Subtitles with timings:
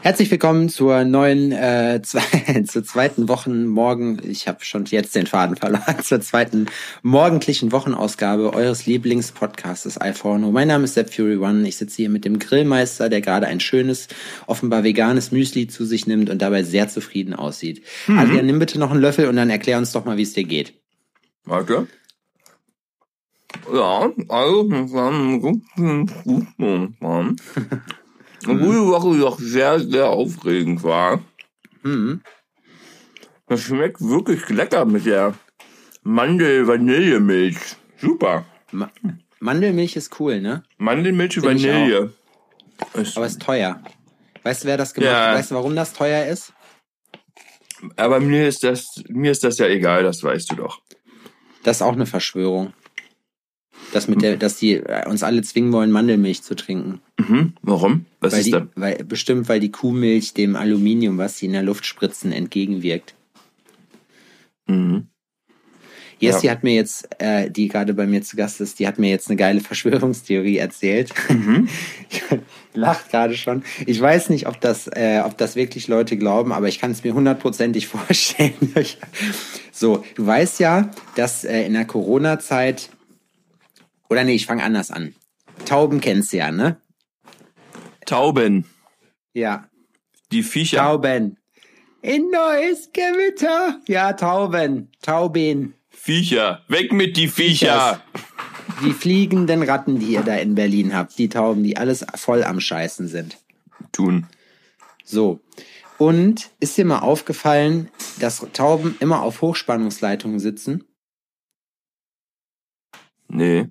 [0.00, 4.20] Herzlich willkommen zur neuen, äh, zwei, zur zweiten Wochenmorgen.
[4.22, 5.96] Ich habe schon jetzt den Faden verloren.
[6.02, 6.66] Zur zweiten
[7.02, 10.52] morgendlichen Wochenausgabe eures Lieblingspodcastes iPhone.
[10.52, 11.66] Mein Name ist Sepp Fury One.
[11.66, 14.06] Ich sitze hier mit dem Grillmeister, der gerade ein schönes,
[14.46, 17.82] offenbar veganes Müsli zu sich nimmt und dabei sehr zufrieden aussieht.
[18.06, 18.18] Mhm.
[18.18, 20.44] Adrian, nimm bitte noch einen Löffel und dann erklär uns doch mal, wie es dir
[20.44, 20.74] geht.
[21.44, 21.88] Warte.
[23.74, 24.68] Ja, also,
[28.40, 31.22] guter eine gute Woche, die auch sehr, sehr aufregend war.
[31.82, 32.22] Mhm.
[33.46, 35.34] Das schmeckt wirklich lecker mit der
[36.02, 37.58] Mandel-Vanillemilch.
[37.96, 38.44] Super.
[38.72, 38.90] Ma
[39.40, 40.64] Mandelmilch ist cool, ne?
[40.78, 42.12] Mandelmilch Vanille.
[42.94, 43.80] Ist Aber ist teuer.
[44.42, 45.28] Weißt du, wer das gemacht hat?
[45.32, 45.34] Ja.
[45.34, 46.52] Weißt du, warum das teuer ist?
[47.96, 50.80] Aber mir ist das, mir ist das ja egal, das weißt du doch.
[51.62, 52.72] Das ist auch eine Verschwörung.
[53.92, 57.00] Das mit der, dass die äh, uns alle zwingen wollen, Mandelmilch zu trinken.
[57.18, 57.54] Mhm.
[57.62, 58.06] Warum?
[58.20, 58.68] Was weil ist die, da?
[58.74, 63.14] Weil, bestimmt, weil die Kuhmilch dem Aluminium, was sie in der Luft spritzen, entgegenwirkt.
[64.66, 65.06] Mhm.
[66.20, 66.52] Jessie ja.
[66.52, 69.28] hat mir jetzt, äh, die gerade bei mir zu Gast ist, die hat mir jetzt
[69.28, 71.12] eine geile Verschwörungstheorie erzählt.
[71.28, 71.68] Mhm.
[72.74, 73.62] Lacht gerade schon.
[73.86, 77.04] Ich weiß nicht, ob das, äh, ob das wirklich Leute glauben, aber ich kann es
[77.04, 78.74] mir hundertprozentig vorstellen.
[79.72, 82.90] so, du weißt ja, dass äh, in der Corona-Zeit
[84.08, 85.14] oder nee, ich fange anders an.
[85.64, 86.80] Tauben kennst du ja, ne?
[88.06, 88.64] Tauben.
[89.34, 89.68] Ja.
[90.32, 90.78] Die Viecher.
[90.78, 91.38] Tauben.
[92.00, 93.80] In neues Gewitter.
[93.86, 94.90] Ja, Tauben.
[95.02, 95.74] Tauben.
[95.90, 96.62] Viecher.
[96.68, 98.02] Weg mit die Viecher.
[98.84, 101.18] Die fliegenden Ratten, die ihr da in Berlin habt.
[101.18, 103.38] Die Tauben, die alles voll am Scheißen sind.
[103.92, 104.26] Tun.
[105.04, 105.40] So.
[105.98, 110.84] Und ist dir mal aufgefallen, dass Tauben immer auf Hochspannungsleitungen sitzen?
[113.26, 113.68] Nee.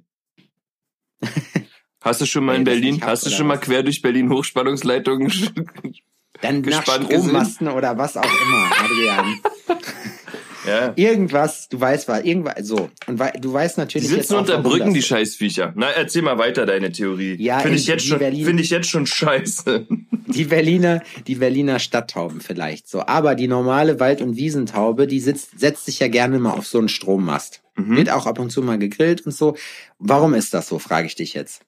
[2.02, 5.30] Hast du schon mal in Berlin, hast du schon mal quer durch Berlin Hochspannungsleitungen
[6.42, 7.78] Dann nach Strommasten gesehen?
[7.78, 9.40] oder was auch immer, Adrian.
[10.68, 10.94] ja.
[10.95, 12.90] Irgendwas, du weißt was, irgendwas, so.
[13.08, 14.08] Und du weißt natürlich.
[14.08, 15.73] Die sitzen jetzt unter Brücken, die Scheißviecher.
[15.76, 17.36] Na, erzähl mal weiter deine Theorie.
[17.42, 19.88] Ja, finde ich jetzt schon, finde ich jetzt schon scheiße.
[20.27, 23.02] Die Berliner, die Berliner Stadttauben vielleicht so.
[23.02, 26.77] Aber die normale Wald- und Wiesentaube, die sitzt, setzt sich ja gerne mal auf so
[26.77, 27.61] einen Strommast.
[27.77, 27.95] Mhm.
[27.95, 29.55] Wird auch ab und zu mal gegrillt und so.
[29.99, 31.61] Warum ist das so, frage ich dich jetzt.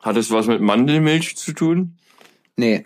[0.00, 1.96] Hat es was mit Mandelmilch zu tun?
[2.56, 2.84] Nee.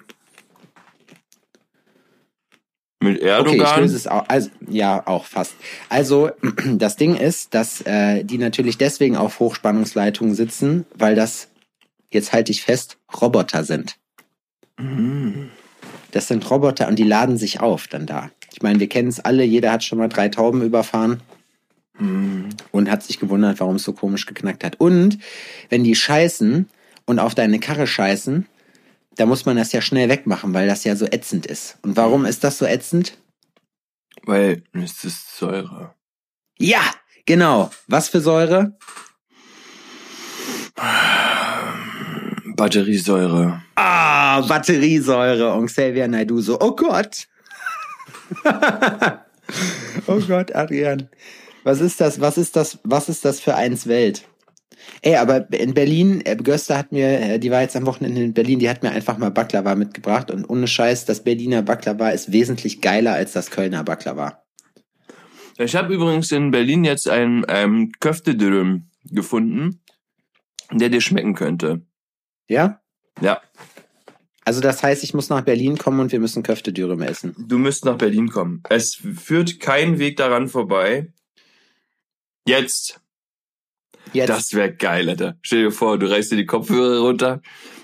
[3.01, 3.61] Mit Erdogan?
[3.61, 4.25] Okay, ich löse es auch.
[4.29, 5.55] Also, ja, auch fast.
[5.89, 6.31] Also,
[6.75, 11.49] das Ding ist, dass äh, die natürlich deswegen auf Hochspannungsleitungen sitzen, weil das,
[12.11, 13.97] jetzt halte ich fest, Roboter sind.
[14.79, 15.51] Mhm.
[16.11, 18.31] Das sind Roboter und die laden sich auf dann da.
[18.57, 21.21] Ich meine, wir kennen es alle, jeder hat schon mal drei Tauben überfahren
[21.99, 22.49] mhm.
[22.73, 24.81] und hat sich gewundert, warum es so komisch geknackt hat.
[24.81, 25.19] Und
[25.69, 26.67] wenn die scheißen
[27.05, 28.47] und auf deine Karre scheißen,
[29.17, 31.77] da muss man das ja schnell wegmachen, weil das ja so ätzend ist.
[31.83, 33.19] Und warum ist das so ätzend?
[34.23, 35.95] Weil es ist Säure.
[36.59, 36.81] Ja,
[37.27, 37.71] genau.
[37.89, 38.79] Was für Säure?
[42.57, 43.63] Batteriesäure.
[43.75, 45.53] Ah, Batteriesäure.
[45.53, 47.29] Und Xavier Naidu so, oh Gott.
[50.07, 51.09] oh Gott, Adrian.
[51.65, 52.21] Was ist das?
[52.21, 52.79] Was ist das?
[52.85, 54.29] Was ist das für eins Welt?
[55.03, 58.35] Ey, aber in Berlin, äh, Göster hat mir, äh, die war jetzt am Wochenende in
[58.35, 62.33] Berlin, die hat mir einfach mal Baklava mitgebracht und ohne Scheiß, das Berliner Baklava ist
[62.33, 64.43] wesentlich geiler als das Kölner Baklava.
[65.59, 69.83] Ich habe übrigens in Berlin jetzt einen ähm, Köftedürüm gefunden,
[70.71, 71.83] der dir schmecken könnte.
[72.49, 72.81] Ja?
[73.21, 73.41] Ja.
[74.47, 77.35] Also das heißt, ich muss nach Berlin kommen und wir müssen Köftedürüm essen.
[77.37, 78.63] Du müsst nach Berlin kommen.
[78.69, 81.13] Es führt kein Weg daran vorbei.
[82.47, 83.01] Jetzt.
[84.13, 84.29] Jetzt.
[84.29, 85.37] Das wäre geil, Alter.
[85.43, 87.43] Stell dir vor, du reißt dir die Kopfhörer runter,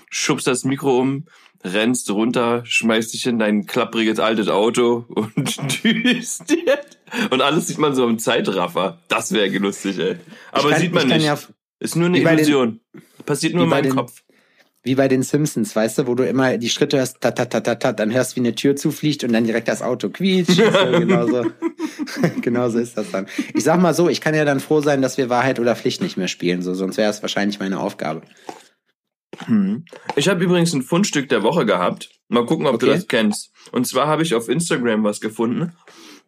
[0.09, 1.25] schubst das Mikro um,
[1.65, 6.79] rennst runter, schmeißt dich in dein klappriges altes Auto und düst dir.
[7.29, 9.01] Und alles sieht man so im Zeitraffer.
[9.09, 10.15] Das wäre lustig, ey.
[10.53, 11.25] Aber kann, sieht man nicht.
[11.25, 11.37] Ja,
[11.79, 12.79] Ist nur eine Illusion.
[12.93, 14.23] Den, Passiert nur in meinem Kopf
[14.83, 17.61] wie bei den Simpsons, weißt du, wo du immer die Schritte hörst, ta ta ta
[17.61, 20.57] ta ta, dann hörst wie eine Tür zufliegt und dann direkt das Auto quietscht.
[20.57, 20.63] So,
[20.99, 21.45] genauso,
[22.41, 23.27] genauso ist das dann.
[23.53, 26.01] Ich sag mal so, ich kann ja dann froh sein, dass wir Wahrheit oder Pflicht
[26.01, 28.23] nicht mehr spielen, so sonst wäre es wahrscheinlich meine Aufgabe.
[29.45, 29.85] Hm.
[30.15, 32.09] Ich habe übrigens ein Fundstück der Woche gehabt.
[32.27, 32.85] Mal gucken, ob okay.
[32.85, 33.51] du das kennst.
[33.71, 35.73] Und zwar habe ich auf Instagram was gefunden.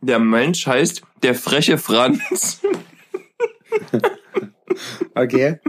[0.02, 2.62] Der Mensch heißt der freche Franz.
[5.16, 5.60] okay.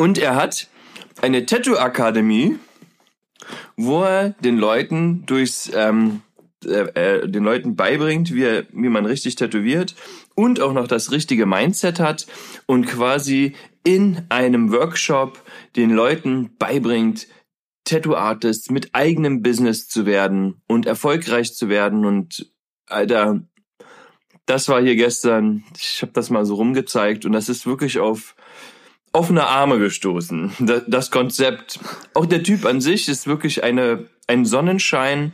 [0.00, 0.66] Und er hat
[1.20, 2.56] eine Tattoo-Akademie,
[3.76, 6.22] wo er den Leuten durchs ähm,
[6.64, 9.94] äh, äh, den Leuten beibringt, wie, er, wie man richtig tätowiert
[10.34, 12.26] und auch noch das richtige Mindset hat
[12.64, 13.52] und quasi
[13.84, 15.42] in einem Workshop
[15.76, 17.26] den Leuten beibringt,
[17.84, 22.06] Tattoo-Artist mit eigenem Business zu werden und erfolgreich zu werden.
[22.06, 22.50] Und
[22.86, 23.42] Alter,
[24.46, 28.34] das war hier gestern, ich habe das mal so rumgezeigt und das ist wirklich auf
[29.12, 30.52] offene Arme gestoßen.
[30.86, 31.80] Das Konzept,
[32.14, 35.32] auch der Typ an sich ist wirklich eine, ein Sonnenschein.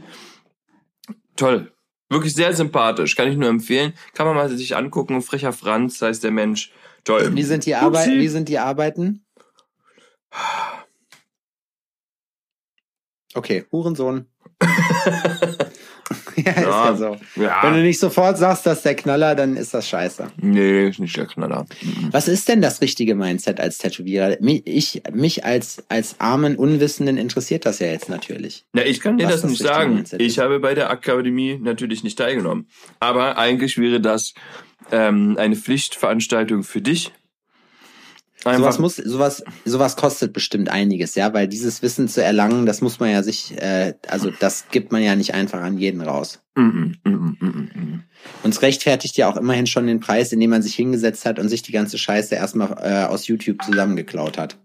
[1.37, 1.73] Toll.
[2.09, 3.17] Wirklich sehr sympathisch.
[3.17, 3.93] Kann ich nur empfehlen.
[4.15, 5.23] Kann man mal sich angucken.
[5.23, 6.73] Frecher Franz heißt der Mensch.
[7.05, 7.35] Toll.
[7.35, 8.19] Wie sind die Arbeiten?
[8.19, 9.25] Wie sind die Arbeiten?
[13.35, 14.27] Okay, Hurensohn.
[16.37, 17.17] ja, ist ja so.
[17.41, 17.63] Ja.
[17.63, 20.29] Wenn du nicht sofort sagst, dass der Knaller, dann ist das scheiße.
[20.37, 21.67] Nee, ist nicht der Knaller.
[21.83, 22.09] Mhm.
[22.13, 24.37] Was ist denn das richtige Mindset als Tätowierer?
[24.65, 28.65] Ich, mich als, als armen Unwissenden interessiert das ja jetzt natürlich.
[28.73, 30.05] Na, ich kann dir das, das nicht sagen.
[30.19, 32.69] Ich habe bei der Akademie natürlich nicht teilgenommen.
[33.01, 34.35] Aber eigentlich wäre das
[34.93, 37.13] ähm, eine Pflichtveranstaltung für dich
[38.47, 38.61] Einfach.
[38.61, 43.01] Sowas muss, sowas, sowas kostet bestimmt einiges, ja, weil dieses Wissen zu erlangen, das muss
[43.01, 46.41] man ja sich, äh, also das gibt man ja nicht einfach an jeden raus.
[46.55, 48.03] Mm -mm, mm,
[48.43, 51.49] und es rechtfertigt ja auch immerhin schon den Preis, indem man sich hingesetzt hat und
[51.49, 54.57] sich die ganze Scheiße erstmal äh, aus YouTube zusammengeklaut hat.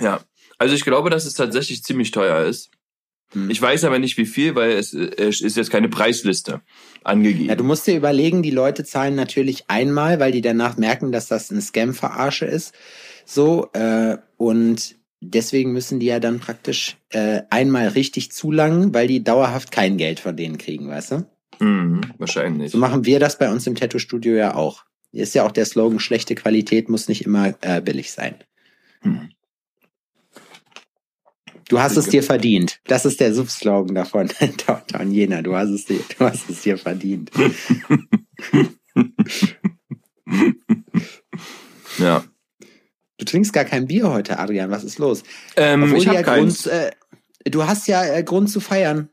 [0.00, 0.20] Ja,
[0.58, 2.70] also ich glaube, dass es tatsächlich ziemlich teuer ist.
[3.32, 3.50] Hm.
[3.50, 6.60] Ich weiß aber nicht wie viel, weil es, es ist jetzt keine Preisliste
[7.04, 7.48] angegeben.
[7.48, 11.28] Ja, du musst dir überlegen, die Leute zahlen natürlich einmal, weil die danach merken, dass
[11.28, 12.74] das ein Scam-Verarsche ist.
[13.24, 19.22] So, äh, und deswegen müssen die ja dann praktisch äh, einmal richtig zulangen, weil die
[19.22, 21.26] dauerhaft kein Geld von denen kriegen, weißt du?
[21.60, 22.72] Mhm, wahrscheinlich.
[22.72, 24.84] So machen wir das bei uns im Tattoo-Studio ja auch.
[25.12, 28.36] Ist ja auch der Slogan, schlechte Qualität muss nicht immer äh, billig sein.
[29.02, 29.30] Hm.
[31.70, 32.80] Du hast es dir verdient.
[32.86, 34.28] Das ist der Subslogan davon.
[34.66, 37.30] Downtown Jena, du hast es dir, du hast es dir verdient.
[41.98, 42.24] ja.
[43.18, 44.72] Du trinkst gar kein Bier heute, Adrian.
[44.72, 45.22] Was ist los?
[45.54, 46.90] Ähm, ich ja Grund, äh,
[47.44, 49.08] du hast ja äh, Grund zu feiern.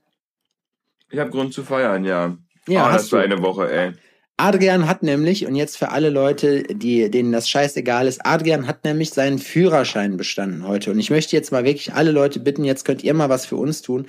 [1.11, 2.39] Ich habe Grund zu feiern, ja.
[2.67, 3.93] Ja, oh, hast das war eine Woche, ey.
[4.39, 8.85] Adrian hat nämlich, und jetzt für alle Leute, die, denen das scheißegal ist, Adrian hat
[8.85, 10.91] nämlich seinen Führerschein bestanden heute.
[10.91, 13.55] Und ich möchte jetzt mal wirklich alle Leute bitten, jetzt könnt ihr mal was für
[13.55, 14.05] uns tun.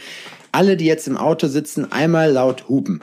[0.53, 3.01] Alle, die jetzt im Auto sitzen, einmal laut hupen.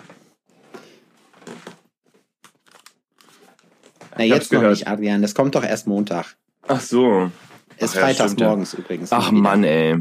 [4.16, 5.24] Na, jetzt noch nicht, Adrian.
[5.24, 6.36] Das kommt doch erst Montag.
[6.68, 7.32] Ach so.
[7.78, 8.80] Ist Ach, freitags ja, morgens ja.
[8.80, 9.12] übrigens.
[9.12, 9.98] Ach Mann, ey.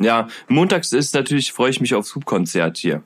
[0.00, 3.02] Ja, montags ist natürlich, freue ich mich aufs Hubkonzert hier.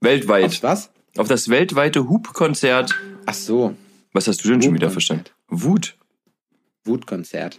[0.00, 0.46] Weltweit.
[0.46, 0.90] Aufs was?
[1.18, 2.94] Auf das weltweite Hub-Konzert.
[3.26, 3.76] Ach so.
[4.12, 5.24] Was hast du denn schon wieder verstanden?
[5.48, 5.96] Wut.
[6.84, 7.58] Wutkonzert.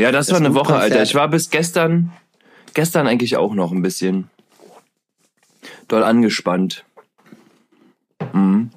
[0.00, 1.02] Ja, das, das war eine Woche, Alter.
[1.02, 2.10] Ich war bis gestern,
[2.74, 4.30] gestern eigentlich auch noch ein bisschen
[5.88, 6.84] doll angespannt.
[8.32, 8.70] Mhm.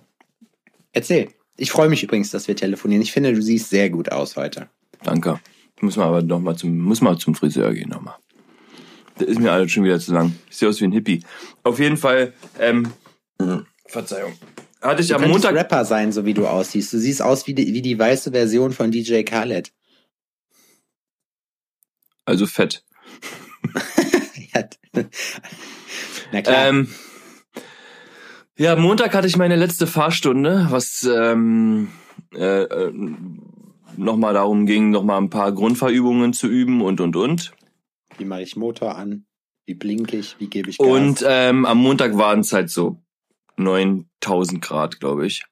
[0.92, 1.30] Erzähl.
[1.56, 3.02] Ich freue mich übrigens, dass wir telefonieren.
[3.02, 4.70] Ich finde, du siehst sehr gut aus heute.
[5.04, 5.40] Danke.
[5.82, 8.16] Muss man aber noch mal zum, muss mal zum Friseur gehen nochmal.
[9.18, 10.36] Das ist mir alles schon wieder zu lang.
[10.50, 11.24] Ich sehe aus wie ein Hippie.
[11.64, 12.92] Auf jeden Fall, ähm,
[13.90, 14.34] Verzeihung.
[14.82, 15.56] Hatte ich du am Montag.
[15.56, 16.94] Rapper sein, so wie du aussiehst.
[16.94, 19.72] Du siehst aus wie die, wie die weiße Version von DJ Khaled.
[22.26, 22.84] Also fett.
[26.32, 26.68] Na klar.
[26.68, 26.88] Ähm,
[28.56, 31.88] ja, Montag hatte ich meine letzte Fahrstunde, was ähm,
[32.36, 32.94] äh, äh
[33.98, 37.52] nochmal darum ging, nochmal ein paar Grundfahrübungen zu üben und und und.
[38.20, 39.26] Wie mache ich Motor an?
[39.66, 40.36] Wie blinke ich?
[40.38, 40.88] Wie gebe ich Gas?
[40.88, 43.02] Und ähm, am Montag waren es halt so
[43.60, 45.44] 9000 Grad, glaube ich.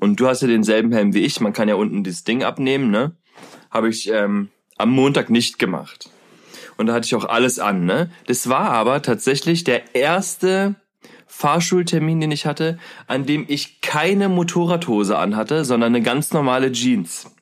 [0.00, 1.40] Und du hast ja denselben Helm wie ich.
[1.40, 3.16] Man kann ja unten das Ding abnehmen, ne?
[3.70, 6.10] Habe ich ähm, am Montag nicht gemacht.
[6.76, 8.10] Und da hatte ich auch alles an, ne?
[8.26, 10.74] Das war aber tatsächlich der erste
[11.26, 17.34] Fahrschultermin, den ich hatte, an dem ich keine Motorradhose anhatte, sondern eine ganz normale Jeans.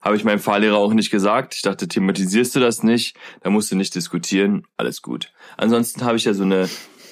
[0.00, 1.54] Habe ich meinem Fahrlehrer auch nicht gesagt.
[1.54, 3.16] Ich dachte, thematisierst du das nicht?
[3.42, 4.66] Da musst du nicht diskutieren.
[4.78, 5.32] Alles gut.
[5.58, 6.70] Ansonsten habe ich ja so eine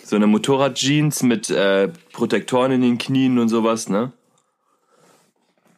[0.08, 4.12] so eine Motorradjeans mit äh, Protektoren in den Knien und sowas, ne?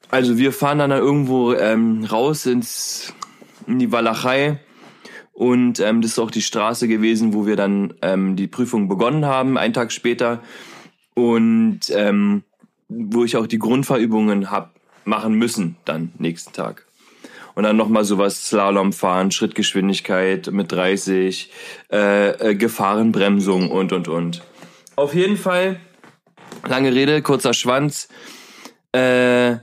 [0.09, 3.13] Also wir fahren dann da irgendwo ähm, raus ins
[3.67, 4.61] in die Walachei
[5.33, 9.27] und ähm, das ist auch die Straße gewesen, wo wir dann ähm, die Prüfung begonnen
[9.27, 10.41] haben, einen Tag später
[11.15, 12.45] und ähm,
[12.89, 16.87] wo ich auch die Grundfahrübungen hab machen müssen dann nächsten Tag
[17.55, 21.51] und dann nochmal sowas Slalom fahren, Schrittgeschwindigkeit mit 30,
[21.93, 24.43] äh, äh, Gefahrenbremsung und und und.
[24.97, 25.81] Auf jeden Fall,
[26.69, 28.09] lange Rede, kurzer Schwanz.
[28.93, 29.57] Äh,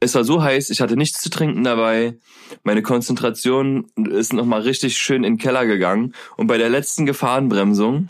[0.00, 2.18] es war so heiß, ich hatte nichts zu trinken dabei.
[2.62, 6.14] Meine Konzentration ist nochmal richtig schön in den Keller gegangen.
[6.36, 8.08] Und bei der letzten Gefahrenbremsung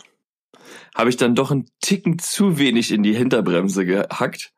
[0.94, 4.52] habe ich dann doch einen Ticken zu wenig in die Hinterbremse gehackt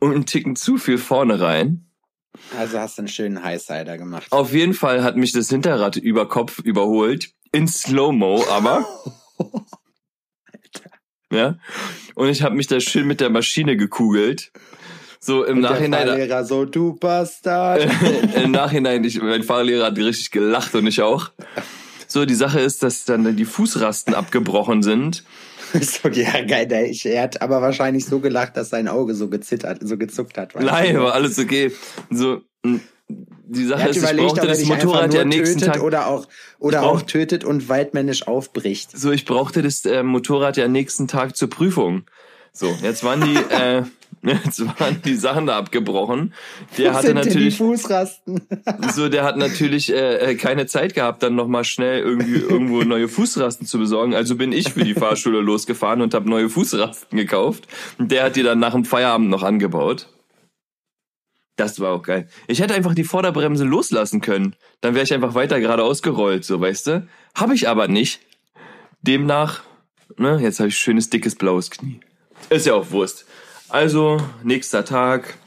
[0.00, 1.89] und einen Ticken zu viel vorne rein.
[2.58, 4.26] Also hast du einen schönen Highsider gemacht.
[4.30, 7.30] Auf jeden Fall hat mich das Hinterrad über Kopf überholt.
[7.52, 8.86] In Slow-Mo aber.
[11.32, 11.56] ja.
[12.14, 14.52] Und ich habe mich da schön mit der Maschine gekugelt.
[15.18, 16.06] So im und Nachhinein.
[16.06, 17.86] Der Fahrlehrer so, du Bastard.
[18.36, 21.30] Im Nachhinein, ich, mein Fahrlehrer hat richtig gelacht und ich auch.
[22.06, 25.24] So, die Sache ist, dass dann die Fußrasten abgebrochen sind.
[25.80, 29.78] So, ja, geil, ich, er hat aber wahrscheinlich so gelacht, dass sein Auge so gezittert,
[29.82, 30.54] so gezuckt hat.
[30.54, 31.72] Nein, war alles okay.
[32.10, 32.42] So,
[33.52, 37.44] die Sache ist, ich brauchte das Motorrad ja nächsten Tag oder auch oder auch tötet
[37.44, 38.96] und weitmännisch aufbricht.
[38.96, 42.04] So, ich brauchte das äh, Motorrad ja nächsten Tag zur Prüfung.
[42.52, 43.82] So, jetzt waren die äh,
[44.44, 46.34] jetzt waren die Sachen da abgebrochen.
[46.76, 48.42] Der Wo hatte natürlich die Fußrasten.
[48.94, 52.82] so, der hat natürlich äh, äh keine Zeit gehabt, dann noch mal schnell irgendwie irgendwo
[52.82, 54.14] neue Fußrasten zu besorgen.
[54.14, 57.66] Also bin ich für die Fahrschule losgefahren und habe neue Fußrasten gekauft.
[57.98, 60.08] Und der hat die dann nach dem Feierabend noch angebaut.
[61.56, 62.28] Das war auch geil.
[62.46, 64.54] Ich hätte einfach die Vorderbremse loslassen können.
[64.80, 67.08] Dann wäre ich einfach weiter geradeaus gerollt, so weißt du.
[67.34, 68.20] Habe ich aber nicht.
[69.02, 69.62] Demnach,
[70.16, 72.00] ne, jetzt habe ich schönes dickes blaues Knie.
[72.48, 73.26] Ist ja auch Wurst.
[73.70, 75.38] Also, nächster Tag.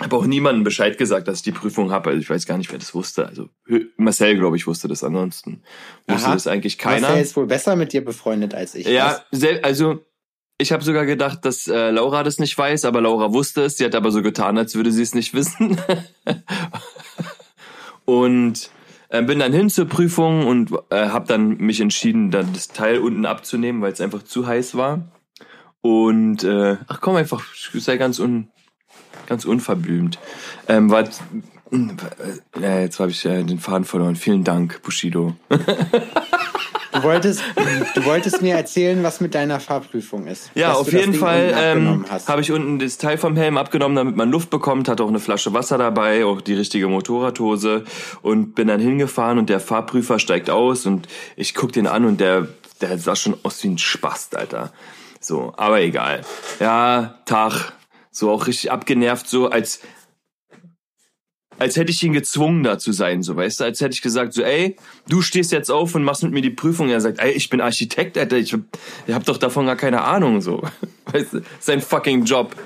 [0.00, 2.10] Habe auch niemandem Bescheid gesagt, dass ich die Prüfung habe.
[2.10, 3.26] Also ich weiß gar nicht, wer das wusste.
[3.26, 3.50] Also
[3.96, 5.04] Marcel, glaube ich, wusste das.
[5.04, 5.62] Ansonsten
[6.08, 6.34] wusste Aha.
[6.34, 7.08] das eigentlich keiner.
[7.08, 8.86] Marcel ist wohl besser mit dir befreundet als ich.
[8.86, 9.22] Ja,
[9.62, 10.04] also
[10.58, 13.76] ich habe sogar gedacht, dass äh, Laura das nicht weiß, aber Laura wusste es.
[13.76, 15.78] Sie hat aber so getan, als würde sie es nicht wissen.
[18.04, 18.70] und
[19.08, 22.98] äh, bin dann hin zur Prüfung und äh, habe dann mich entschieden, dann das Teil
[22.98, 25.12] unten abzunehmen, weil es einfach zu heiß war.
[25.82, 28.48] Und äh, ach komm einfach, sei ganz un
[29.26, 30.18] ganz unverblümt.
[30.68, 31.04] Ähm, war,
[32.60, 34.16] äh, jetzt habe ich äh, den Faden verloren.
[34.16, 35.34] Vielen Dank, Bushido.
[36.92, 37.42] Du wolltest,
[37.94, 40.50] du wolltest mir erzählen, was mit deiner Fahrprüfung ist.
[40.54, 44.30] Ja, auf jeden Fall ähm, habe ich unten das Teil vom Helm abgenommen, damit man
[44.30, 47.84] Luft bekommt, hatte auch eine Flasche Wasser dabei, auch die richtige Motorradhose
[48.20, 52.20] und bin dann hingefahren und der Fahrprüfer steigt aus und ich guck den an und
[52.20, 52.48] der,
[52.82, 54.70] der sah schon aus wie ein Spast, Alter.
[55.24, 56.22] So, aber egal.
[56.60, 57.72] Ja, Tag,
[58.10, 59.80] so auch richtig abgenervt, so als
[61.58, 64.32] als hätte ich ihn gezwungen, da zu sein, so weißt du, als hätte ich gesagt,
[64.32, 64.76] so, ey,
[65.08, 66.88] du stehst jetzt auf und machst mit mir die Prüfung.
[66.88, 68.52] Er sagt, ey, ich bin Architekt, Alter, ich,
[69.06, 70.62] ich hab doch davon gar keine Ahnung, so.
[71.12, 72.56] Weißt du, sein fucking Job.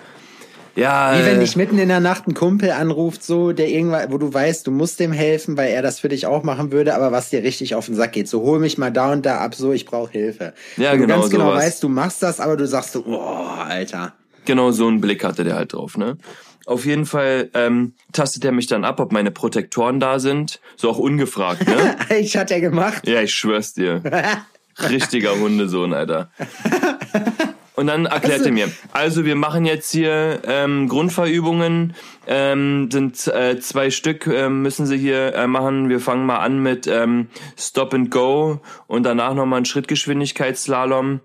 [0.76, 1.18] Ja.
[1.18, 4.18] Wie wenn äh, dich mitten in der Nacht ein Kumpel anruft, so, der irgendwann, wo
[4.18, 7.12] du weißt, du musst dem helfen, weil er das für dich auch machen würde, aber
[7.12, 8.28] was dir richtig auf den Sack geht.
[8.28, 10.52] So, hol mich mal da und da ab, so, ich brauche Hilfe.
[10.76, 11.06] Ja, wo genau.
[11.06, 11.64] Du ganz genau sowas.
[11.64, 14.12] weißt, du machst das, aber du sagst so, oh, Alter.
[14.44, 16.18] Genau so einen Blick hatte der halt drauf, ne?
[16.66, 20.60] Auf jeden Fall ähm, tastet er mich dann ab, ob meine Protektoren da sind.
[20.76, 21.96] So auch ungefragt, ne?
[22.18, 23.06] ich hat er gemacht.
[23.06, 24.02] Ja, ich schwör's dir.
[24.90, 26.30] Richtiger Hundesohn, Alter.
[27.76, 31.94] Und dann erklärt er mir, also wir machen jetzt hier ähm, Grundverübungen,
[32.26, 35.90] ähm, sind äh, zwei Stück äh, müssen sie hier äh, machen.
[35.90, 37.28] Wir fangen mal an mit ähm,
[37.58, 41.20] Stop and Go und danach nochmal ein Schrittgeschwindigkeitsslalom.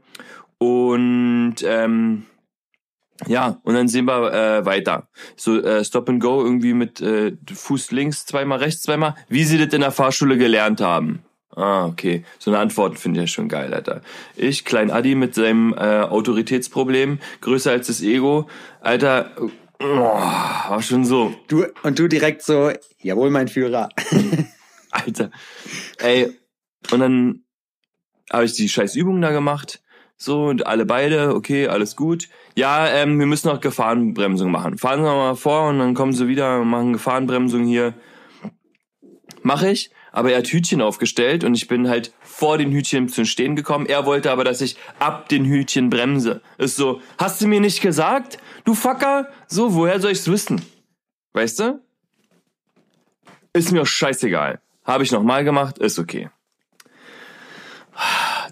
[0.58, 2.24] Und ähm,
[3.27, 5.08] ja, und dann sehen wir äh, weiter.
[5.38, 9.15] So äh, Stop and Go irgendwie mit äh, Fuß links, zweimal rechts, zweimal.
[9.29, 11.24] Wie sie das in der Fahrschule gelernt haben.
[11.55, 12.24] Ah, okay.
[12.39, 14.01] So eine Antwort finde ich ja schon geil, Alter.
[14.36, 18.50] Ich, Klein Adi mit seinem äh, Autoritätsproblem, größer als das Ego.
[18.79, 19.31] Alter,
[19.79, 21.34] oh, war schon so.
[21.48, 23.89] Du und du direkt so, jawohl, mein Führer.
[24.91, 25.31] Alter.
[26.00, 26.31] Ey,
[26.91, 27.43] und dann
[28.31, 29.81] habe ich die scheiß Übung da gemacht
[30.22, 32.29] so, und alle beide, okay, alles gut.
[32.55, 34.77] Ja, ähm, wir müssen noch Gefahrenbremsung machen.
[34.77, 37.96] Fahren Sie mal vor und dann kommen Sie wieder und machen Gefahrenbremsung hier.
[39.41, 43.25] Mache ich, aber er hat Hütchen aufgestellt und ich bin halt vor den Hütchen zum
[43.25, 43.86] Stehen gekommen.
[43.86, 46.41] Er wollte aber, dass ich ab den Hütchen bremse.
[46.58, 49.27] Ist so, hast du mir nicht gesagt, du Fucker?
[49.48, 50.62] So, woher soll ich's wissen?
[51.34, 51.82] Weißt du?
[53.53, 54.60] Ist mir auch scheißegal.
[54.84, 56.30] Habe ich nochmal gemacht, ist okay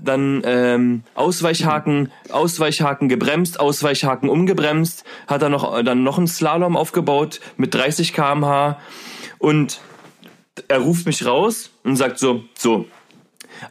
[0.01, 7.39] dann ähm, Ausweichhaken, Ausweichhaken gebremst, Ausweichhaken umgebremst, hat er noch dann noch einen Slalom aufgebaut
[7.57, 8.79] mit 30 km/h
[9.37, 9.81] und
[10.67, 12.85] er ruft mich raus und sagt so, so,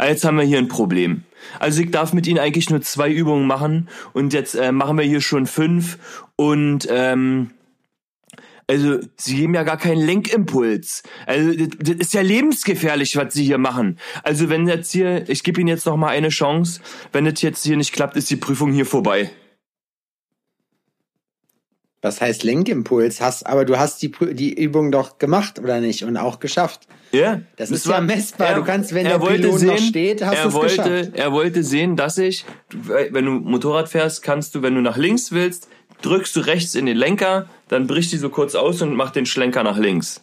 [0.01, 1.25] jetzt haben wir hier ein Problem.
[1.59, 5.05] Also ich darf mit Ihnen eigentlich nur zwei Übungen machen und jetzt äh, machen wir
[5.05, 5.99] hier schon fünf
[6.37, 7.51] und ähm,
[8.71, 11.03] also, sie geben ja gar keinen Lenkimpuls.
[11.25, 13.99] Also, das ist ja lebensgefährlich, was sie hier machen.
[14.25, 17.65] Also, wenn jetzt hier, ich gebe Ihnen jetzt noch mal eine Chance, wenn das jetzt
[17.65, 19.31] hier nicht klappt, ist die Prüfung hier vorbei.
[22.01, 23.21] Was heißt Lenkimpuls?
[23.21, 26.05] Hast, aber du hast die, die Übung doch gemacht, oder nicht?
[26.05, 26.87] Und auch geschafft.
[27.11, 27.41] Ja.
[27.57, 28.49] Das, das ist ja messbar.
[28.51, 31.11] Er, du kannst, wenn der Pilot sehen, noch steht, hast du es geschafft.
[31.15, 35.33] Er wollte sehen, dass ich, wenn du Motorrad fährst, kannst du, wenn du nach links
[35.33, 35.69] willst,
[36.03, 39.27] drückst du rechts in den Lenker, dann bricht die so kurz aus und macht den
[39.27, 40.21] Schlenker nach links.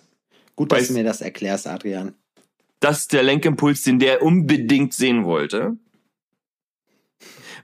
[0.56, 2.14] Gut, dass weißt, du mir das erklärst, Adrian.
[2.80, 5.76] Das ist der Lenkimpuls, den der unbedingt sehen wollte.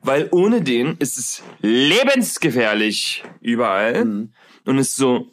[0.04, 4.06] Weil ohne den ist es lebensgefährlich überall.
[4.06, 4.34] Mhm.
[4.66, 5.28] Und ist so,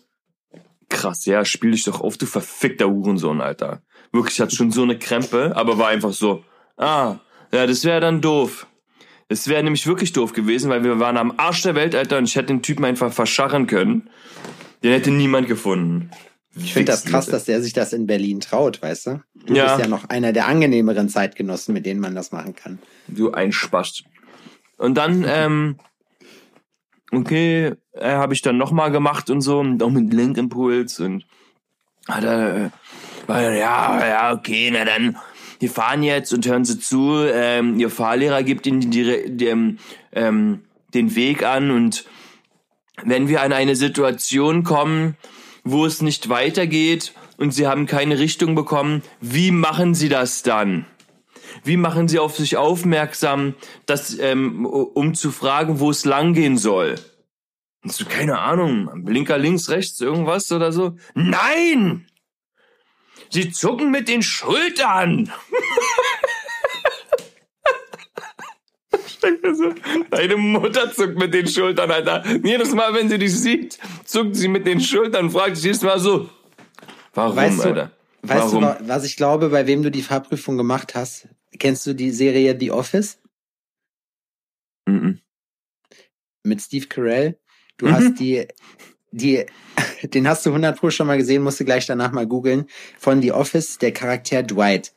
[0.89, 3.83] krass, ja, spiel dich doch auf, du verfickter Hurensohn, Alter.
[4.13, 6.45] Wirklich hat schon so eine Krempe, aber war einfach so,
[6.77, 7.17] ah,
[7.53, 8.67] ja, das wäre dann doof.
[9.29, 12.25] Es wäre nämlich wirklich doof gewesen, weil wir waren am Arsch der Welt, Alter, und
[12.25, 14.09] ich hätte den Typen einfach verscharren können.
[14.83, 16.11] Den hätte niemand gefunden.
[16.57, 19.23] Ich finde das krass, dass der sich das in Berlin traut, weißt du?
[19.47, 19.67] Du ja.
[19.67, 22.79] bist ja noch einer der angenehmeren Zeitgenossen, mit denen man das machen kann.
[23.07, 24.05] Du ein Spast.
[24.78, 25.76] Und dann, ähm,
[27.12, 31.26] okay, äh, habe ich dann nochmal gemacht und so, und auch mit Lenkimpuls und
[32.08, 32.70] hat er,
[33.28, 35.16] äh, ja, ja, okay, na dann
[35.61, 39.76] die fahren jetzt und hören Sie zu, ähm, Ihr Fahrlehrer gibt Ihnen die, die,
[40.12, 40.61] ähm,
[40.94, 42.06] den Weg an und
[43.02, 45.16] wenn wir an eine Situation kommen,
[45.64, 50.87] wo es nicht weitergeht und Sie haben keine Richtung bekommen, wie machen Sie das dann?
[51.65, 53.55] Wie machen Sie auf sich aufmerksam,
[53.87, 56.97] dass, ähm, um zu fragen, wo es langgehen soll?
[57.85, 60.97] Hast du keine Ahnung, Blinker links, rechts, irgendwas oder so?
[61.15, 62.07] Nein!
[63.31, 65.33] Sie zucken mit den Schultern.
[70.11, 72.25] Deine Mutter zuckt mit den Schultern, Alter.
[72.43, 75.99] Jedes Mal, wenn sie dich sieht, zuckt sie mit den Schultern, fragt sich jedes Mal
[75.99, 76.29] so,
[77.15, 77.91] warum, weißt du, Alter?
[78.23, 78.62] Weißt warum?
[78.62, 81.29] du, was ich glaube, bei wem du die Fahrprüfung gemacht hast?
[81.59, 83.19] Kennst du die Serie The Office?
[84.87, 85.21] Mhm.
[86.45, 87.38] Mit Steve Carell?
[87.76, 87.93] Du mhm.
[87.93, 88.47] hast die,
[89.11, 89.47] die,
[90.02, 92.67] den hast du 100 Pro schon mal gesehen, musst du gleich danach mal googeln.
[92.99, 94.93] Von The Office, der Charakter Dwight.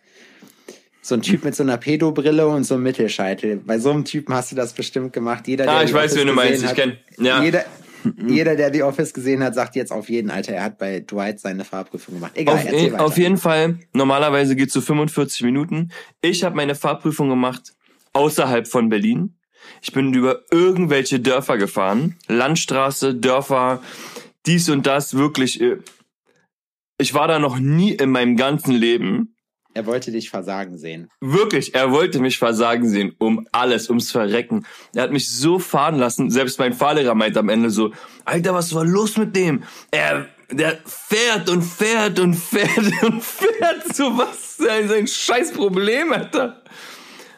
[1.04, 3.58] So ein Typ mit so einer Pedo-Brille und so einem Mittelscheitel.
[3.58, 5.48] Bei so einem Typen hast du das bestimmt gemacht.
[5.48, 6.64] Jeder, der ah, ich weiß, wen du meinst.
[6.64, 7.44] Hat, ich kenn, ja.
[7.44, 7.66] Jeder,
[8.28, 11.40] jeder, der The Office gesehen hat, sagt jetzt auf jeden Alter, er hat bei Dwight
[11.40, 12.34] seine Fahrprüfung gemacht.
[12.36, 13.06] Egal, auf, erzähl weiter.
[13.06, 15.90] auf jeden Fall, normalerweise geht's so 45 Minuten.
[16.22, 17.74] Ich habe meine Fahrprüfung gemacht
[18.14, 19.36] außerhalb von Berlin.
[19.82, 22.18] Ich bin über irgendwelche Dörfer gefahren.
[22.28, 23.82] Landstraße, Dörfer,
[24.46, 25.62] dies und das, wirklich.
[25.62, 25.78] Äh,
[26.98, 29.36] ich war da noch nie in meinem ganzen Leben.
[29.74, 31.10] Er wollte dich versagen sehen.
[31.22, 34.66] Wirklich, er wollte mich versagen sehen, um alles, ums Verrecken.
[34.94, 37.94] Er hat mich so fahren lassen, selbst mein Fahrlehrer meint am Ende so,
[38.26, 39.64] Alter, was war los mit dem?
[39.92, 46.62] Er, der fährt und fährt und fährt und fährt, so was, sein scheiß Problem, Alter.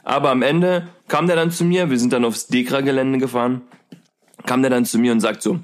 [0.04, 3.62] Aber am Ende kam der dann zu mir, wir sind dann aufs Dekra-Gelände gefahren,
[4.46, 5.60] kam der dann zu mir und sagt so,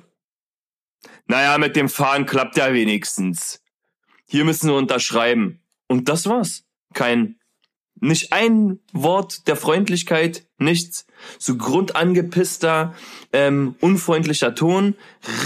[1.25, 3.61] naja, mit dem Fahren klappt ja wenigstens.
[4.27, 5.61] Hier müssen wir unterschreiben.
[5.89, 6.63] Und das war's.
[6.93, 7.39] Kein,
[7.99, 11.05] nicht ein Wort der Freundlichkeit, nichts.
[11.37, 12.93] So grundangepisster,
[13.33, 14.95] ähm, unfreundlicher Ton.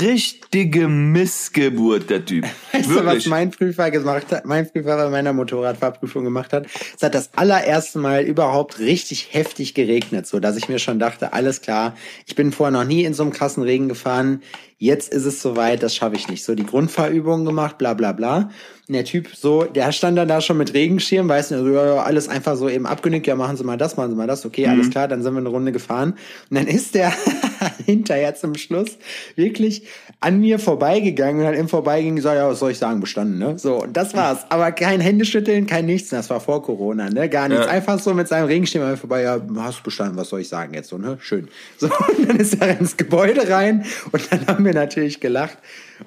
[0.01, 2.43] Richtige Missgeburt, der Typ.
[2.71, 2.97] Weißt Wirklich.
[2.97, 4.45] du, was mein Prüfer gemacht hat?
[4.45, 6.67] Mein Prüfer bei meiner Motorradfahrprüfung gemacht hat?
[6.95, 11.33] Es hat das allererste Mal überhaupt richtig heftig geregnet, so dass ich mir schon dachte,
[11.33, 11.95] alles klar,
[12.27, 14.43] ich bin vorher noch nie in so einem krassen Regen gefahren.
[14.77, 16.43] Jetzt ist es soweit, das schaffe ich nicht.
[16.43, 18.49] So die Grundfahrübungen gemacht, bla bla bla.
[18.87, 22.03] Und der Typ so, der stand dann da schon mit Regenschirm, weißt du, also, ja,
[22.03, 24.67] alles einfach so eben abgenickt, ja, machen Sie mal das, machen Sie mal das, okay,
[24.67, 24.73] mhm.
[24.73, 26.13] alles klar, dann sind wir eine Runde gefahren.
[26.49, 27.13] Und dann ist der
[27.85, 28.97] hinterher zum Schluss
[29.35, 29.87] wirklich
[30.19, 33.57] an mir vorbeigegangen und hat im Vorbeigehen gesagt, ja, was soll ich sagen, bestanden, ne?
[33.59, 34.45] So, und das war's.
[34.49, 36.09] Aber kein Händeschütteln, kein nichts.
[36.09, 37.29] Das war vor Corona, ne?
[37.29, 37.65] Gar nichts.
[37.65, 37.71] Ja.
[37.71, 40.97] Einfach so mit seinem Regenschirm vorbei, ja, hast bestanden, was soll ich sagen jetzt so,
[40.97, 41.17] ne?
[41.19, 41.49] Schön.
[41.77, 41.87] So,
[42.17, 45.57] und dann ist er ins Gebäude rein und dann haben wir natürlich gelacht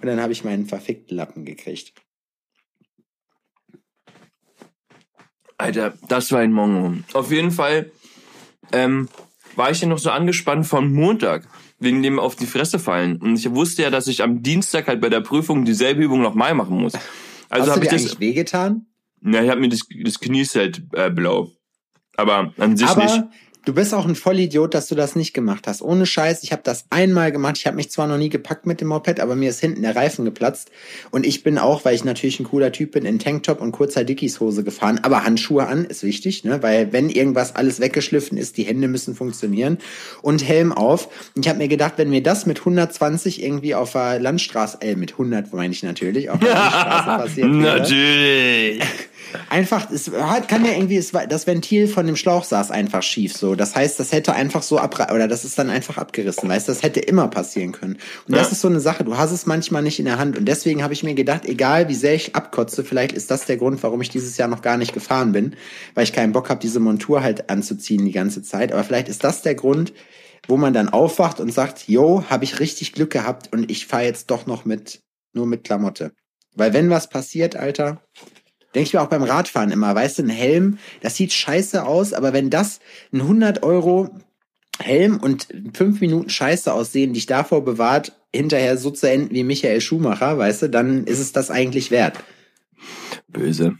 [0.01, 1.93] und dann habe ich meinen verfickten Lappen gekriegt.
[5.59, 6.99] Alter, das war ein Mongo.
[7.15, 7.91] Auf jeden Fall
[8.73, 9.09] ähm,
[9.57, 11.49] war ich ja noch so angespannt von Montag,
[11.79, 13.17] wegen dem auf die Fresse fallen.
[13.17, 16.55] Und ich wusste ja, dass ich am Dienstag halt bei der Prüfung dieselbe Übung nochmal
[16.55, 16.93] machen muss.
[17.49, 18.87] Also habe ich das eigentlich wehgetan?
[19.23, 21.51] Ja, ich habe mir das, das Knie halt äh, blau.
[22.17, 23.23] Aber an sich Aber nicht.
[23.67, 25.83] Du bist auch ein Vollidiot, dass du das nicht gemacht hast.
[25.83, 27.57] Ohne Scheiß, ich habe das einmal gemacht.
[27.59, 29.97] Ich habe mich zwar noch nie gepackt mit dem Moped, aber mir ist hinten der
[29.97, 30.71] Reifen geplatzt.
[31.11, 34.05] Und ich bin auch, weil ich natürlich ein cooler Typ bin, in Tanktop und kurzer
[34.05, 35.01] Dickies-Hose gefahren.
[35.03, 36.63] Aber Handschuhe an ist wichtig, ne?
[36.63, 39.79] weil wenn irgendwas alles weggeschliffen ist, die Hände müssen funktionieren.
[40.23, 41.09] Und Helm auf.
[41.35, 44.95] Und ich habe mir gedacht, wenn mir das mit 120 irgendwie auf der Landstraße, äh,
[44.95, 48.81] mit 100 meine ich natürlich, auf der Landstraße passiert Natürlich.
[49.49, 53.55] einfach, es hat, kann ja irgendwie, das Ventil von dem Schlauch saß einfach schief, so.
[53.55, 56.83] Das heißt, das hätte einfach so ab, oder das ist dann einfach abgerissen, weißt, das
[56.83, 57.99] hätte immer passieren können.
[58.27, 58.41] Und ja.
[58.41, 60.37] das ist so eine Sache, du hast es manchmal nicht in der Hand.
[60.37, 63.57] Und deswegen habe ich mir gedacht, egal wie sehr ich abkotze, vielleicht ist das der
[63.57, 65.57] Grund, warum ich dieses Jahr noch gar nicht gefahren bin,
[65.95, 68.73] weil ich keinen Bock habe, diese Montur halt anzuziehen die ganze Zeit.
[68.73, 69.93] Aber vielleicht ist das der Grund,
[70.49, 74.05] wo man dann aufwacht und sagt, yo, habe ich richtig Glück gehabt und ich fahre
[74.05, 75.01] jetzt doch noch mit,
[75.33, 76.13] nur mit Klamotte.
[76.55, 78.01] Weil wenn was passiert, Alter,
[78.77, 82.13] denke ich mir auch beim Radfahren immer, weißt du, ein Helm, das sieht scheiße aus,
[82.13, 84.11] aber wenn das ein 100 Euro
[84.79, 89.81] Helm und fünf Minuten Scheiße aussehen, dich davor bewahrt, hinterher so zu enden wie Michael
[89.81, 92.23] Schumacher, weißt du, dann ist es das eigentlich wert.
[93.29, 93.79] Böse.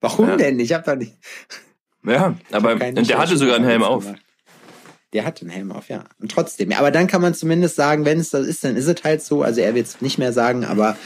[0.00, 0.36] Warum ja.
[0.36, 0.58] denn?
[0.58, 1.14] Ich hab da nicht.
[2.04, 4.06] Ja, aber der hatte sogar einen Helm auf.
[5.12, 6.04] Der hat einen Helm auf, ja.
[6.20, 6.72] Und trotzdem.
[6.72, 9.42] Aber dann kann man zumindest sagen, wenn es das ist, dann ist es halt so.
[9.42, 10.96] Also er wird es nicht mehr sagen, aber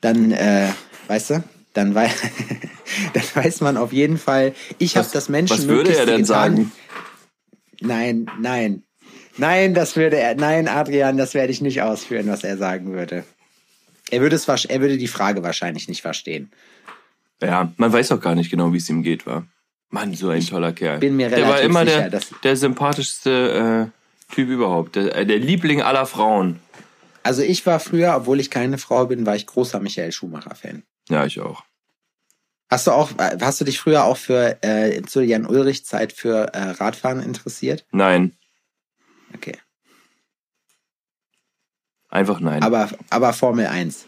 [0.00, 0.68] dann, äh,
[1.08, 2.10] weißt du, dann, wei
[3.12, 5.58] dann weiß man auf jeden Fall, ich habe das Menschen.
[5.58, 6.26] Was würde er denn getan.
[6.26, 6.72] sagen?
[7.80, 8.82] Nein, nein.
[9.36, 13.24] Nein, das würde er, nein, Adrian, das werde ich nicht ausführen, was er sagen würde.
[14.10, 16.52] Er würde es, er würde die Frage wahrscheinlich nicht verstehen.
[17.42, 19.46] Ja, man weiß auch gar nicht genau, wie es ihm geht, war.
[19.90, 20.98] Mann, so ein ich toller Kerl.
[20.98, 24.96] Bin mir relativ der war immer sicher, der, der sympathischste äh, Typ überhaupt.
[24.96, 26.60] Der, äh, der Liebling aller Frauen.
[27.22, 30.82] Also ich war früher, obwohl ich keine Frau bin, war ich großer Michael Schumacher-Fan.
[31.08, 31.62] Ja, ich auch.
[32.70, 36.52] Hast du auch, hast du dich früher auch für äh, zur Jan Ulrich Zeit für
[36.54, 37.86] äh, Radfahren interessiert?
[37.92, 38.36] Nein.
[39.34, 39.58] Okay.
[42.08, 42.62] Einfach nein.
[42.62, 44.06] Aber, aber Formel 1.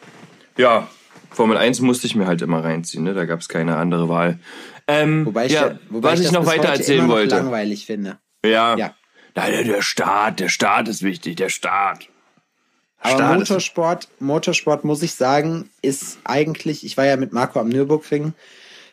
[0.56, 0.88] Ja,
[1.30, 3.14] Formel 1 musste ich mir halt immer reinziehen, ne?
[3.14, 4.38] Da gab es keine andere Wahl.
[4.88, 7.36] Ähm, wobei ich, ja, wobei was ich, ich noch weiter erzählen wollte.
[7.36, 8.18] langweilig finde.
[8.44, 8.76] Ja.
[8.76, 8.94] ja.
[9.34, 12.08] Nein, der Start, der Start ist wichtig, der Start.
[13.14, 18.34] Aber Motorsport, Motorsport muss ich sagen, ist eigentlich, ich war ja mit Marco am Nürburgring,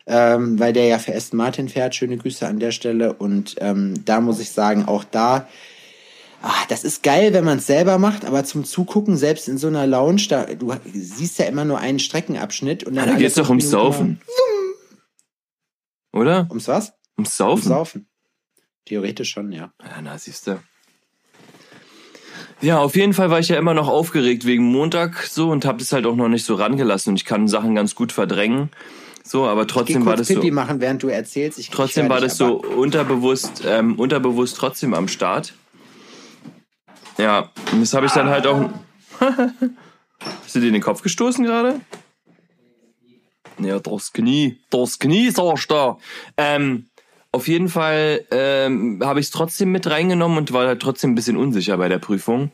[0.06, 1.94] ähm, weil der ja für Aston Martin fährt.
[1.94, 3.12] Schöne Grüße an der Stelle.
[3.12, 5.46] Und ähm, da muss ich sagen, auch da
[6.44, 9.66] ach, das ist geil, wenn man es selber macht, aber zum Zugucken, selbst in so
[9.66, 13.06] einer Lounge, da, du siehst ja immer nur einen Streckenabschnitt und dann.
[13.06, 14.20] Ja, da geht's doch ums Saufen.
[16.12, 16.46] Oder?
[16.50, 16.92] Ums was?
[17.16, 17.52] Ums Saufen.
[17.52, 18.08] Ums Saufen.
[18.84, 19.72] Theoretisch schon, ja.
[19.82, 20.60] Ja, na, siehst du.
[22.60, 25.78] Ja, auf jeden Fall war ich ja immer noch aufgeregt wegen Montag so und habe
[25.78, 28.70] das halt auch noch nicht so rangelassen und ich kann Sachen ganz gut verdrängen.
[29.22, 30.54] So, aber trotzdem war das Pipi so.
[30.54, 31.58] machen, während du erzählst.
[31.58, 35.54] Ich, trotzdem war das so unterbewusst, ähm, unterbewusst trotzdem am Start.
[37.16, 38.68] Ja, und das habe ich dann halt auch.
[40.44, 41.80] Hast du dir in den Kopf gestoßen gerade?
[43.58, 44.58] Ja, durchs Knie.
[44.70, 45.98] Durchs Knie, sagst du.
[46.36, 46.88] Ähm,
[47.34, 51.14] auf jeden Fall ähm, habe ich es trotzdem mit reingenommen und war halt trotzdem ein
[51.16, 52.52] bisschen unsicher bei der Prüfung.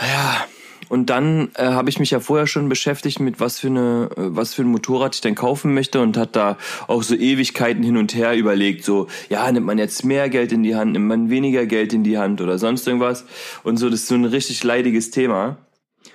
[0.00, 0.46] Ja,
[0.88, 4.34] und dann äh, habe ich mich ja vorher schon beschäftigt mit was für eine, äh,
[4.34, 7.98] was für ein Motorrad ich denn kaufen möchte und hat da auch so Ewigkeiten hin
[7.98, 11.28] und her überlegt, so, ja, nimmt man jetzt mehr Geld in die Hand, nimmt man
[11.28, 13.26] weniger Geld in die Hand oder sonst irgendwas.
[13.62, 15.58] Und so, das ist so ein richtig leidiges Thema.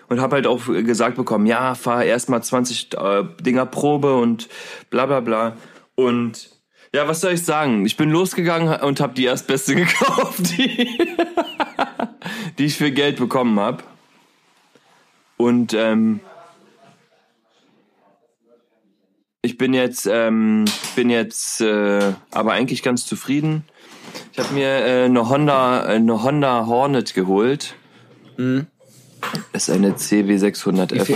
[0.09, 4.49] Und habe halt auch gesagt bekommen, ja, fahr erstmal 20 äh, Dinger Probe und
[4.89, 5.57] bla bla bla.
[5.95, 6.52] Und
[6.93, 7.85] ja, was soll ich sagen?
[7.85, 10.97] Ich bin losgegangen und habe die erstbeste gekauft, die,
[12.57, 13.83] die ich für Geld bekommen habe.
[15.37, 16.19] Und ähm,
[19.41, 23.65] ich bin jetzt, ähm, bin jetzt äh, aber eigentlich ganz zufrieden.
[24.31, 27.75] Ich habe mir äh, eine Honda, eine Honda Hornet geholt.
[28.37, 28.67] Mhm.
[29.51, 31.15] Ist eine CW 600F.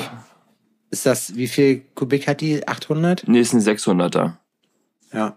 [0.89, 2.67] Ist das, wie viel Kubik hat die?
[2.67, 3.27] 800?
[3.27, 4.33] Nee, ist ein 600er.
[5.13, 5.35] Ja.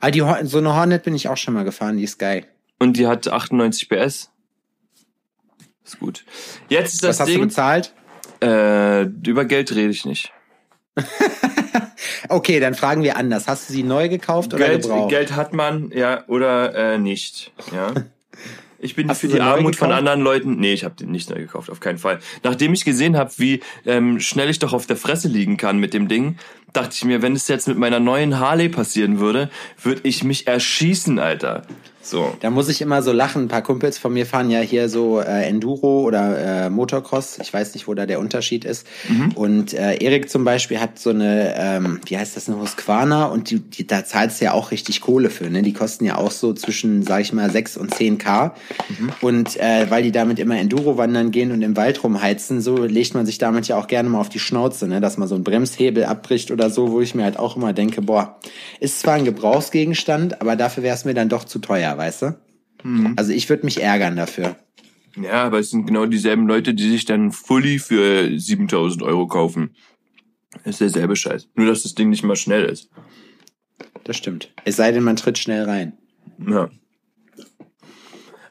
[0.00, 2.46] Ah, die, so eine Hornet bin ich auch schon mal gefahren, die ist geil.
[2.78, 4.30] Und die hat 98 PS.
[5.84, 6.24] Ist gut.
[6.68, 7.92] Jetzt ist das Was hast Ding, du bezahlt?
[8.42, 10.32] Äh, über Geld rede ich nicht.
[12.28, 13.48] okay, dann fragen wir anders.
[13.48, 15.10] Hast du sie neu gekauft oder Geld, gebraucht?
[15.10, 17.52] Geld hat man, ja, oder äh, nicht.
[17.72, 17.92] Ja.
[18.80, 20.56] Ich bin Hast für die Armut von anderen Leuten.
[20.56, 22.20] Nee, ich habe den nicht neu gekauft, auf keinen Fall.
[22.44, 25.94] Nachdem ich gesehen habe, wie ähm, schnell ich doch auf der Fresse liegen kann mit
[25.94, 26.36] dem Ding,
[26.72, 29.50] dachte ich mir, wenn es jetzt mit meiner neuen Harley passieren würde,
[29.82, 31.66] würde ich mich erschießen, Alter.
[32.08, 32.34] So.
[32.40, 33.42] Da muss ich immer so lachen.
[33.42, 37.38] Ein paar Kumpels von mir fahren ja hier so äh, Enduro oder äh, Motocross.
[37.42, 38.86] Ich weiß nicht, wo da der Unterschied ist.
[39.08, 39.32] Mhm.
[39.32, 43.50] Und äh, Erik zum Beispiel hat so eine, ähm, wie heißt das, eine Husqvarna und
[43.50, 45.50] die, die, da zahlst du ja auch richtig Kohle für.
[45.50, 45.60] Ne?
[45.62, 48.54] Die kosten ja auch so zwischen, sag ich mal, 6 und 10 K.
[48.88, 49.12] Mhm.
[49.20, 53.14] Und äh, weil die damit immer Enduro wandern gehen und im Wald rumheizen, so legt
[53.14, 55.02] man sich damit ja auch gerne mal auf die Schnauze, ne?
[55.02, 58.00] dass man so einen Bremshebel abbricht oder so, wo ich mir halt auch immer denke,
[58.00, 58.38] boah,
[58.80, 62.40] ist zwar ein Gebrauchsgegenstand, aber dafür wäre es mir dann doch zu teuer weißt du?
[62.82, 63.14] Mhm.
[63.16, 64.56] Also ich würde mich ärgern dafür.
[65.16, 69.74] Ja, aber es sind genau dieselben Leute, die sich dann Fully für 7000 Euro kaufen.
[70.64, 71.48] Das ist derselbe Scheiß.
[71.54, 72.88] Nur, dass das Ding nicht mal schnell ist.
[74.04, 74.52] Das stimmt.
[74.64, 75.92] Es sei denn, man tritt schnell rein.
[76.38, 76.70] Ja.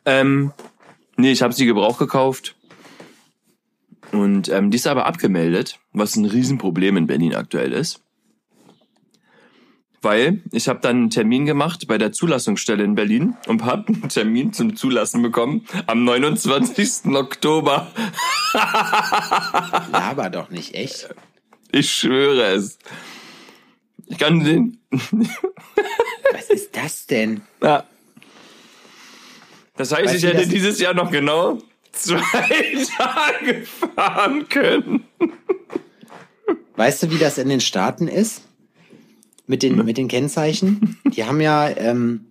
[0.05, 0.51] Ähm,
[1.15, 2.55] nee, ich habe sie Gebrauch gekauft.
[4.11, 8.03] Und ähm, die ist aber abgemeldet, was ein Riesenproblem in Berlin aktuell ist.
[10.07, 14.07] Weil ich habe dann einen Termin gemacht bei der Zulassungsstelle in Berlin und habe einen
[14.07, 17.13] Termin zum Zulassen bekommen am 29.
[17.13, 17.91] Oktober.
[19.91, 21.09] Laber doch nicht, echt?
[21.73, 22.79] Ich schwöre es.
[24.05, 24.79] Ich kann den.
[26.31, 27.41] Was ist das denn?
[27.61, 27.83] Ja.
[29.75, 31.57] Das heißt, weißt ich hätte dieses Jahr noch genau
[31.91, 32.21] zwei
[32.97, 35.03] Tage fahren können.
[36.77, 38.46] Weißt du, wie das in den Staaten ist?
[39.47, 40.97] Mit den, mit den Kennzeichen?
[41.15, 42.27] Die haben ja, ähm,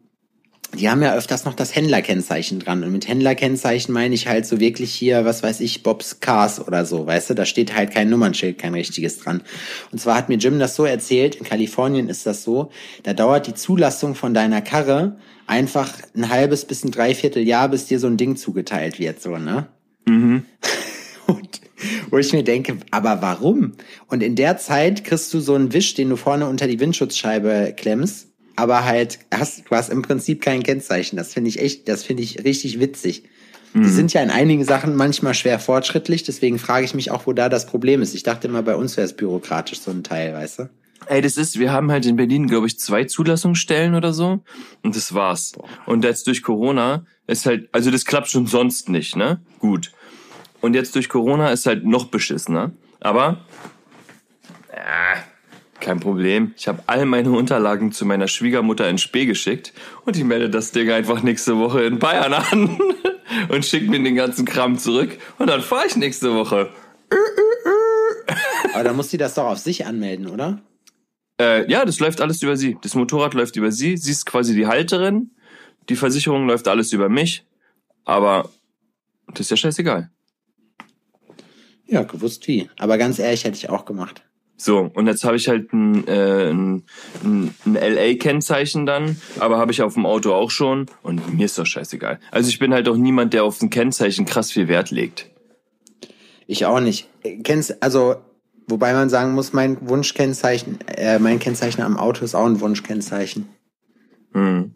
[0.74, 2.84] die haben ja öfters noch das Händlerkennzeichen dran.
[2.84, 6.84] Und mit Händlerkennzeichen meine ich halt so wirklich hier, was weiß ich, Bobs Cars oder
[6.84, 7.34] so, weißt du?
[7.34, 9.42] Da steht halt kein Nummernschild, kein richtiges dran.
[9.92, 12.70] Und zwar hat mir Jim das so erzählt, in Kalifornien ist das so,
[13.04, 17.98] da dauert die Zulassung von deiner Karre einfach ein halbes bis ein Dreivierteljahr, bis dir
[17.98, 19.68] so ein Ding zugeteilt wird, so, ne?
[20.06, 20.44] Mhm.
[22.16, 23.72] Wo ich mir denke, aber warum?
[24.06, 27.74] Und in der Zeit kriegst du so einen Wisch, den du vorne unter die Windschutzscheibe
[27.76, 31.18] klemmst, aber halt hast, du hast im Prinzip kein Kennzeichen.
[31.18, 33.24] Das finde ich echt, das finde ich richtig witzig.
[33.74, 33.82] Mhm.
[33.82, 37.34] Die sind ja in einigen Sachen manchmal schwer fortschrittlich, deswegen frage ich mich auch, wo
[37.34, 38.14] da das Problem ist.
[38.14, 40.70] Ich dachte immer, bei uns wäre es bürokratisch, so ein Teil, weißt du?
[41.08, 44.42] Ey, das ist, wir haben halt in Berlin, glaube ich, zwei Zulassungsstellen oder so.
[44.82, 45.52] Und das war's.
[45.52, 45.68] Boah.
[45.84, 49.42] Und jetzt durch Corona ist halt, also das klappt schon sonst nicht, ne?
[49.58, 49.92] Gut.
[50.66, 52.72] Und jetzt durch Corona ist halt noch beschissener.
[52.98, 53.44] Aber,
[54.72, 55.16] äh,
[55.78, 56.54] kein Problem.
[56.56, 59.72] Ich habe all meine Unterlagen zu meiner Schwiegermutter in Spee geschickt
[60.04, 62.80] und die meldet das Ding einfach nächste Woche in Bayern an
[63.48, 66.68] und schickt mir den ganzen Kram zurück und dann fahre ich nächste Woche.
[68.74, 70.60] Aber dann muss sie das doch auf sich anmelden, oder?
[71.40, 72.76] Äh, ja, das läuft alles über sie.
[72.82, 73.96] Das Motorrad läuft über sie.
[73.96, 75.30] Sie ist quasi die Halterin.
[75.88, 77.46] Die Versicherung läuft alles über mich.
[78.04, 78.50] Aber
[79.28, 80.10] das ist ja scheißegal.
[81.86, 82.68] Ja, gewusst wie.
[82.78, 84.22] Aber ganz ehrlich, hätte ich auch gemacht.
[84.58, 86.84] So, und jetzt habe ich halt ein, äh, ein,
[87.22, 91.58] ein, ein LA-Kennzeichen dann, aber habe ich auf dem Auto auch schon und mir ist
[91.58, 92.18] doch scheißegal.
[92.30, 95.30] Also ich bin halt auch niemand, der auf ein Kennzeichen krass viel Wert legt.
[96.46, 97.08] Ich auch nicht.
[97.42, 98.16] Kennst, also
[98.68, 103.48] Wobei man sagen muss, mein Wunschkennzeichen, äh, mein Kennzeichen am Auto ist auch ein Wunschkennzeichen.
[104.32, 104.74] Hm.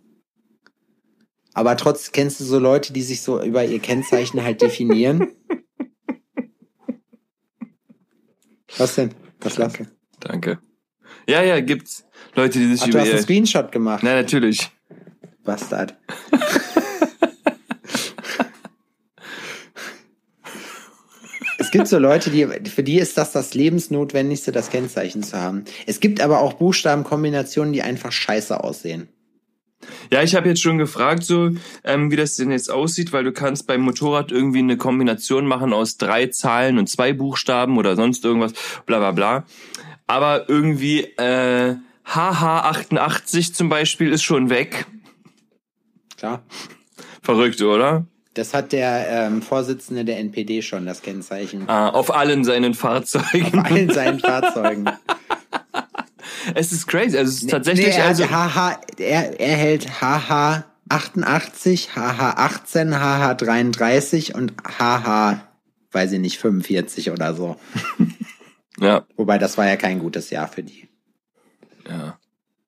[1.55, 5.29] Aber trotz kennst du so Leute, die sich so über ihr Kennzeichen halt definieren?
[8.79, 9.11] Was denn?
[9.41, 9.87] Was lachst du?
[10.21, 10.59] Danke.
[11.29, 12.05] Ja, ja, gibt's
[12.35, 14.03] Leute, die sich Ach, über du hast einen Screenshot gemacht.
[14.03, 14.71] Na, natürlich.
[15.45, 15.97] Bastard.
[21.71, 25.65] Es gibt so Leute, die, für die ist das das Lebensnotwendigste, das Kennzeichen zu haben.
[25.87, 29.09] Es gibt aber auch Buchstabenkombinationen, die einfach scheiße aussehen.
[30.13, 31.51] Ja, ich habe jetzt schon gefragt, so
[31.85, 35.73] ähm, wie das denn jetzt aussieht, weil du kannst beim Motorrad irgendwie eine Kombination machen
[35.73, 38.53] aus drei Zahlen und zwei Buchstaben oder sonst irgendwas,
[38.87, 39.45] bla bla bla.
[40.07, 44.87] Aber irgendwie äh, HH88 zum Beispiel ist schon weg.
[46.17, 46.43] Klar.
[47.23, 48.07] Verrückt, oder?
[48.35, 51.69] Das hat der ähm, Vorsitzende der NPD schon, das Kennzeichen.
[51.69, 53.59] Ah, auf allen seinen Fahrzeugen.
[53.59, 54.89] Auf allen seinen Fahrzeugen.
[56.55, 57.17] Es ist crazy.
[57.17, 57.97] Also es ist tatsächlich.
[57.97, 65.41] Nee, also HH, er, er hält HH 88, HH 18, HH 33 und HH,
[65.93, 67.57] weiß ich nicht, 45 oder so.
[68.79, 69.07] ja.
[69.17, 70.89] Wobei das war ja kein gutes Jahr für die.
[71.89, 72.19] Ja.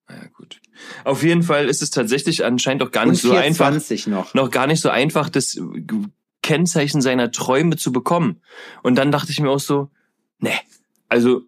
[0.09, 0.61] Naja, gut.
[1.05, 3.73] Auf jeden Fall ist es tatsächlich anscheinend auch gar nicht so einfach.
[4.07, 4.35] Noch.
[4.35, 5.61] noch gar nicht so einfach, das
[6.43, 8.41] Kennzeichen seiner Träume zu bekommen.
[8.83, 9.91] Und dann dachte ich mir auch so,
[10.39, 10.53] ne,
[11.09, 11.43] also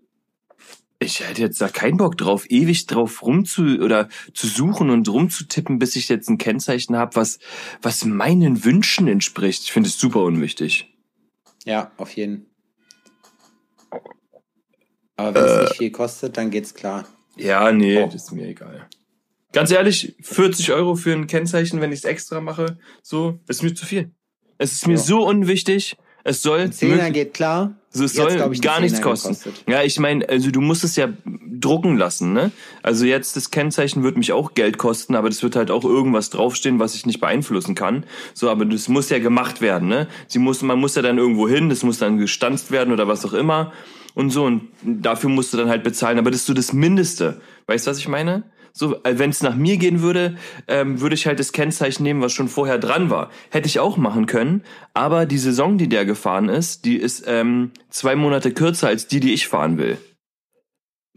[1.05, 5.79] ich hätte jetzt da keinen Bock drauf, ewig drauf rumzu oder zu suchen und rumzutippen,
[5.79, 7.39] bis ich jetzt ein Kennzeichen habe, was
[7.83, 9.63] was meinen Wünschen entspricht.
[9.65, 10.93] Ich finde es super unwichtig.
[11.65, 12.47] Ja, auf jeden.
[15.17, 17.07] Aber wenn es äh, nicht viel kostet, dann geht's klar.
[17.37, 18.07] Ja, nee, oh.
[18.07, 18.89] das ist mir egal.
[19.53, 23.73] Ganz ehrlich, 40 Euro für ein Kennzeichen, wenn ich es extra mache, so, ist mir
[23.73, 24.11] zu viel.
[24.59, 25.01] Es ist mir ja.
[25.01, 25.97] so unwichtig.
[26.25, 26.71] Es soll.
[26.71, 27.75] Zehner geht klar.
[27.91, 29.35] So, es soll ich, gar nichts kosten.
[29.35, 29.63] Gekostet.
[29.69, 32.51] Ja, ich meine, also du musst es ja drucken lassen, ne?
[32.83, 36.31] Also jetzt das Kennzeichen wird mich auch Geld kosten, aber das wird halt auch irgendwas
[36.31, 38.05] draufstehen, was ich nicht beeinflussen kann.
[38.33, 40.09] So, aber das muss ja gemacht werden, ne?
[40.27, 43.25] Sie muss, man muss ja dann irgendwo hin, das muss dann gestanzt werden oder was
[43.25, 43.73] auch immer
[44.15, 46.19] und so und dafür musst du dann halt bezahlen.
[46.19, 47.41] Aber das ist so das Mindeste.
[47.67, 48.45] Weißt du, was ich meine?
[48.77, 52.21] So, äh, wenn es nach mir gehen würde, ähm, würde ich halt das Kennzeichen nehmen,
[52.21, 53.31] was schon vorher dran war.
[53.51, 57.71] Hätte ich auch machen können, aber die Saison, die der gefahren ist, die ist ähm,
[57.89, 59.99] zwei Monate kürzer als die, die ich fahren will.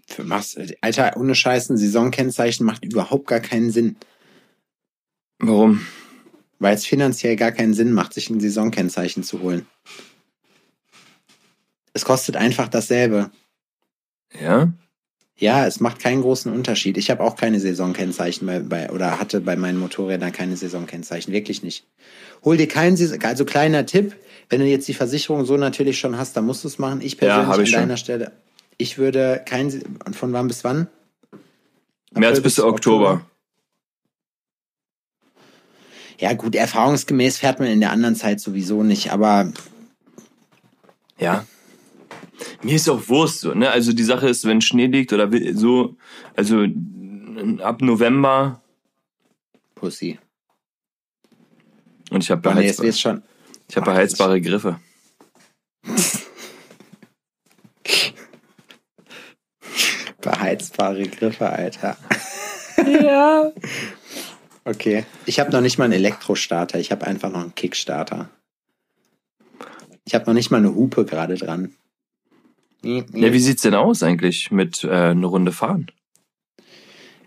[0.06, 0.56] Für was?
[0.82, 3.98] Alter, ohne Scheißen, Saisonkennzeichen macht überhaupt gar keinen Sinn.
[5.40, 5.86] Warum?
[6.60, 9.66] Weil es finanziell gar keinen Sinn macht, sich ein Saisonkennzeichen zu holen.
[11.94, 13.32] Es kostet einfach dasselbe.
[14.40, 14.72] Ja?
[15.40, 16.98] Ja, es macht keinen großen Unterschied.
[16.98, 21.62] Ich habe auch keine Saisonkennzeichen bei, bei oder hatte bei meinen Motorrädern keine Saisonkennzeichen, wirklich
[21.62, 21.86] nicht.
[22.44, 24.16] Hol dir keinen Saison, also kleiner Tipp,
[24.50, 27.02] wenn du jetzt die Versicherung so natürlich schon hast, dann musst du es machen.
[27.02, 28.04] Ich persönlich ja, ich an deiner schon.
[28.04, 28.32] Stelle,
[28.78, 29.70] ich würde kein
[30.12, 30.88] von wann bis wann?
[32.12, 33.12] März bis, bis Oktober.
[33.12, 33.26] Oktober.
[36.20, 39.52] Ja, gut, erfahrungsgemäß fährt man in der anderen Zeit sowieso nicht, aber
[41.20, 41.46] ja,
[42.64, 43.70] mir ist auch Wurst so, ne?
[43.70, 45.96] Also die Sache ist, wenn Schnee liegt oder so,
[46.36, 46.66] also
[47.62, 48.62] ab November.
[49.76, 50.20] Pussy.
[52.10, 53.22] Und ich habe beheiz nee, schon.
[53.70, 54.80] Ich habe beheizbare Griffe.
[60.22, 61.98] beheizbare Griffe, Alter.
[62.86, 63.52] Ja.
[64.68, 65.06] Okay.
[65.26, 68.30] Ich habe noch nicht mal einen Elektrostarter, ich habe einfach noch einen Kickstarter.
[70.04, 71.74] Ich habe noch nicht mal eine Hupe gerade dran.
[72.88, 75.88] Ja, wie sieht's denn aus eigentlich mit äh, eine Runde fahren?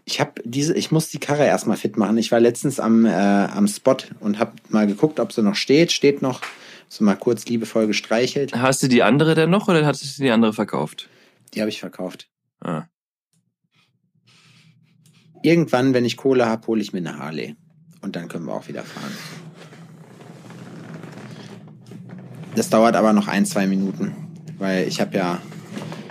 [0.06, 2.16] Ich habe diese, ich muss die Karre erstmal fit machen.
[2.16, 5.92] Ich war letztens am, äh, am Spot und habe mal geguckt, ob sie noch steht.
[5.92, 6.40] Steht noch.
[6.88, 8.54] So mal kurz liebevoll gestreichelt.
[8.54, 11.08] Hast du die andere denn noch oder hast du die andere verkauft?
[11.54, 12.28] Die habe ich verkauft.
[12.60, 12.84] Ah.
[15.42, 17.54] Irgendwann, wenn ich Kohle habe, hole ich mir eine Harley.
[18.00, 19.12] Und dann können wir auch wieder fahren.
[22.56, 24.29] Das dauert aber noch ein, zwei Minuten
[24.60, 25.40] weil ich habe ja,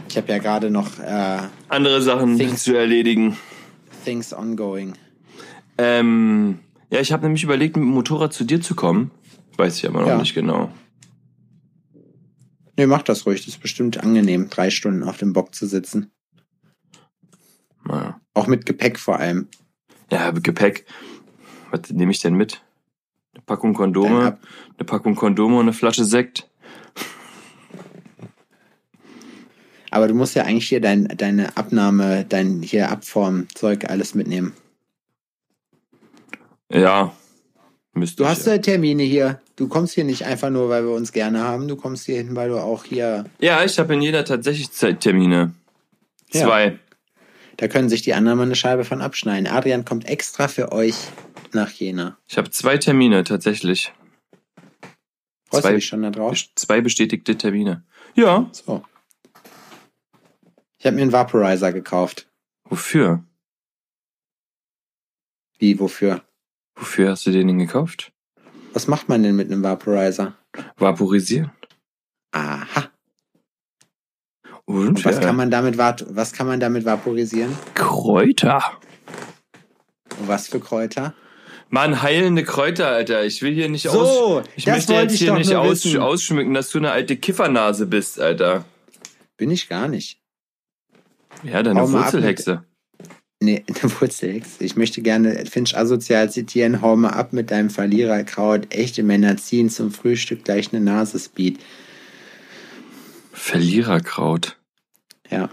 [0.09, 3.37] ich habe ja gerade noch äh, andere Sachen things, zu erledigen.
[4.03, 4.95] Things ongoing.
[5.77, 6.59] Ähm,
[6.89, 9.11] ja, ich habe nämlich überlegt, mit dem Motorrad zu dir zu kommen.
[9.55, 10.17] Weiß ich aber noch ja.
[10.17, 10.71] nicht genau.
[12.75, 13.41] Nee, mach das ruhig.
[13.41, 16.11] Das ist bestimmt angenehm, drei Stunden auf dem Bock zu sitzen.
[17.85, 18.19] Naja.
[18.33, 19.47] Auch mit Gepäck vor allem.
[20.11, 20.85] Ja, mit Gepäck.
[21.71, 22.61] Was nehme ich denn mit?
[23.33, 24.39] Eine Packung Kondome,
[24.77, 26.48] eine Packung Kondome und eine Flasche Sekt.
[29.91, 34.53] Aber du musst ja eigentlich hier dein, deine Abnahme, dein hier Abformzeug alles mitnehmen.
[36.71, 37.13] Ja.
[37.93, 39.41] Müsste du hast ja Termine hier.
[39.55, 41.67] Du kommst hier nicht einfach nur, weil wir uns gerne haben.
[41.67, 43.25] Du kommst hier hin, weil du auch hier.
[43.39, 45.53] Ja, ich habe in jeder tatsächlich Zeittermine.
[46.31, 46.65] Zwei.
[46.65, 46.73] Ja.
[47.57, 49.47] Da können sich die anderen mal eine Scheibe von abschneiden.
[49.47, 50.95] Adrian kommt extra für euch
[51.51, 52.17] nach Jena.
[52.27, 53.91] Ich habe zwei Termine tatsächlich.
[55.49, 56.37] Freust zwei, du dich schon da drauf?
[56.55, 57.83] Zwei bestätigte Termine.
[58.15, 58.47] Ja.
[58.51, 58.83] So.
[60.79, 62.29] Ich habe mir einen Vaporizer gekauft.
[62.63, 63.23] Wofür?
[65.57, 66.23] Wie, wofür?
[66.75, 68.13] Wofür hast du den denn gekauft?
[68.71, 70.37] Was macht man denn mit einem Vaporizer?
[70.77, 71.51] Vaporisieren.
[72.31, 72.89] Aha.
[74.63, 75.21] Und, Und was ja.
[75.21, 77.57] kann man damit was kann man damit vaporisieren?
[77.73, 78.79] Kräuter.
[80.17, 81.13] Und was für Kräuter?
[81.69, 83.25] Mann, heilende Kräuter, Alter.
[83.25, 84.43] Ich will hier nicht so, aus.
[84.55, 88.63] Ich möchte jetzt hier nicht aus, ausschmücken, dass du eine alte Kiffernase bist, Alter.
[89.37, 90.19] Bin ich gar nicht.
[91.43, 92.63] Ja, deine Wurzelhexe.
[93.41, 94.63] Nee, eine Wurzelhexe.
[94.63, 96.81] Ich möchte gerne Finch asozial zitieren.
[96.81, 98.73] Hau mal ab mit deinem Verliererkraut.
[98.73, 101.59] Echte Männer ziehen zum Frühstück gleich eine Nase Speed.
[103.31, 104.57] Verliererkraut.
[105.29, 105.49] Ja.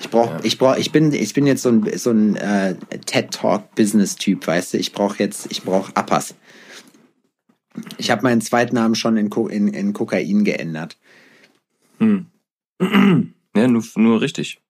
[0.00, 0.40] Ich brauch, ja.
[0.42, 2.74] ich brauch, ich bin, ich bin jetzt so ein, so ein äh,
[3.06, 4.78] TED Talk Business Typ, weißt du.
[4.78, 6.34] Ich brauche jetzt, ich brauche Appas.
[7.96, 10.98] Ich habe meinen Zweitnamen schon in, in, in Kokain geändert.
[11.98, 12.26] Hm.
[13.54, 14.61] Ja, nur, nur richtig.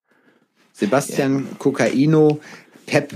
[0.73, 1.55] Sebastian ja.
[1.59, 2.41] Kokaino
[2.87, 3.13] Pep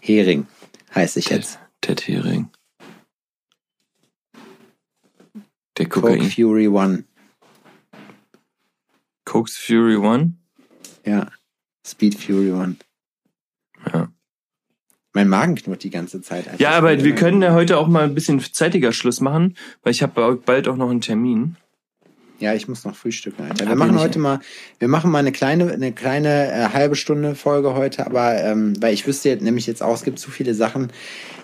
[0.00, 0.46] Hering
[0.94, 1.58] heiße ich Ted, jetzt.
[1.80, 2.50] Ted Hering.
[5.78, 6.18] Der Kokain.
[6.18, 7.04] Coke Fury One.
[9.24, 10.34] Coke's Fury One?
[11.04, 11.30] Ja.
[11.86, 12.76] Speed Fury One.
[13.92, 14.12] Ja.
[15.12, 16.60] Mein Magen knurrt die ganze Zeit.
[16.60, 20.02] Ja, aber wir können ja heute auch mal ein bisschen zeitiger Schluss machen, weil ich
[20.02, 21.56] habe bald auch noch einen Termin.
[22.38, 23.66] Ja, ich muss noch frühstücken, Alter.
[23.66, 24.40] Wir machen heute mal,
[24.78, 28.92] wir machen mal eine kleine, eine kleine äh, halbe Stunde Folge heute, aber ähm, weil
[28.92, 30.92] ich wüsste jetzt, nämlich jetzt auch, es gibt zu viele Sachen.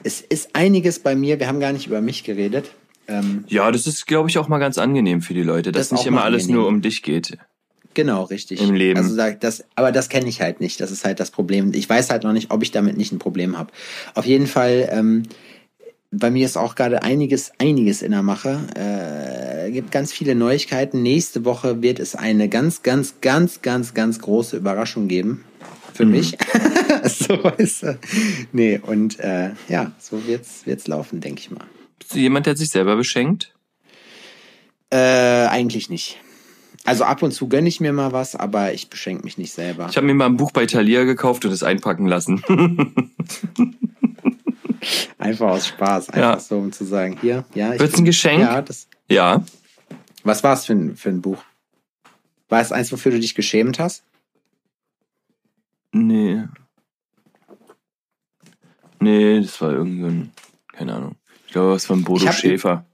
[0.02, 2.70] Es ist einiges bei mir, wir haben gar nicht über mich geredet.
[3.08, 5.98] Ähm, ja, das ist, glaube ich, auch mal ganz angenehm für die Leute, dass das
[5.98, 7.38] nicht immer alles nur um dich geht.
[7.94, 8.60] Genau, richtig.
[8.60, 8.98] Im Leben.
[8.98, 10.80] Also das, aber das kenne ich halt nicht.
[10.80, 11.72] Das ist halt das Problem.
[11.74, 13.70] Ich weiß halt noch nicht, ob ich damit nicht ein Problem habe.
[14.14, 15.24] Auf jeden Fall ähm,
[16.12, 18.60] bei mir ist auch gerade einiges, einiges in der Mache.
[18.76, 21.02] Äh, gibt ganz viele Neuigkeiten.
[21.02, 25.44] Nächste Woche wird es eine ganz, ganz, ganz, ganz, ganz große Überraschung geben.
[25.94, 26.12] Für mhm.
[26.12, 26.36] mich.
[27.04, 27.98] so weißt du.
[28.52, 31.64] Nee, und äh, ja, so wird's, wird's laufen, denke ich mal.
[31.98, 33.54] Bist du jemand, der sich selber beschenkt?
[34.90, 36.18] Äh, eigentlich nicht.
[36.84, 39.86] Also ab und zu gönne ich mir mal was, aber ich beschenke mich nicht selber.
[39.88, 42.42] Ich habe mir mal ein Buch bei Thalia gekauft und es einpacken lassen.
[45.18, 46.40] Einfach aus Spaß, einfach ja.
[46.40, 47.78] so, um zu sagen, hier, ja.
[47.78, 48.40] Wird's ein Geschenk?
[48.40, 49.44] Ja, das, ja.
[50.24, 51.42] Was war es für ein, für ein Buch?
[52.48, 54.02] War es eins, wofür du dich geschämt hast?
[55.92, 56.42] Nee.
[59.00, 60.32] Nee, das war irgendein,
[60.72, 61.16] keine Ahnung.
[61.46, 62.84] Ich glaube, was von Bodo Ich hab- Schäfer.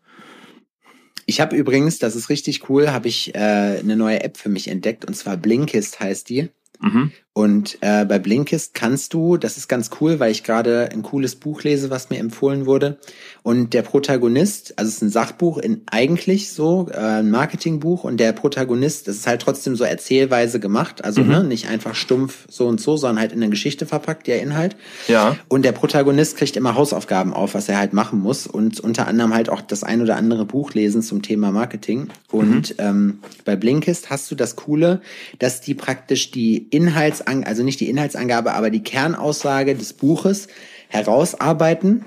[1.27, 3.39] Ich habe übrigens, das ist richtig cool, habe ich äh,
[3.81, 6.49] eine neue App für mich entdeckt und zwar Blinkist heißt die.
[6.81, 7.13] Mhm.
[7.39, 11.37] Und äh, bei Blinkist kannst du, das ist ganz cool, weil ich gerade ein cooles
[11.37, 12.99] Buch lese, was mir empfohlen wurde.
[13.45, 18.19] Und der Protagonist, also es ist ein Sachbuch in eigentlich so, äh, ein Marketingbuch und
[18.19, 21.29] der Protagonist, das ist halt trotzdem so erzählweise gemacht, also Mhm.
[21.29, 24.75] ne, nicht einfach stumpf so und so, sondern halt in eine Geschichte verpackt, der Inhalt.
[25.07, 25.37] Ja.
[25.47, 29.33] Und der Protagonist kriegt immer Hausaufgaben auf, was er halt machen muss und unter anderem
[29.33, 32.09] halt auch das ein oder andere Buch lesen zum Thema Marketing.
[32.33, 35.03] Und ähm, bei Blinkist hast du das Coole,
[35.39, 36.67] dass die praktisch die
[37.29, 40.49] Inhaltsan also nicht die Inhaltsangabe, aber die Kernaussage des Buches
[40.89, 42.05] herausarbeiten,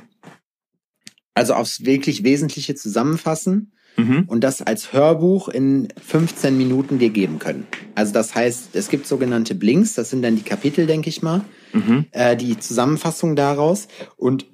[1.34, 4.24] also aufs wirklich Wesentliche zusammenfassen Mhm.
[4.28, 7.68] und das als Hörbuch in 15 Minuten dir geben können.
[7.94, 11.42] Also das heißt, es gibt sogenannte Blinks, das sind dann die Kapitel, denke ich mal,
[11.74, 12.06] Mhm.
[12.12, 13.90] äh, die Zusammenfassung daraus.
[14.16, 14.46] Und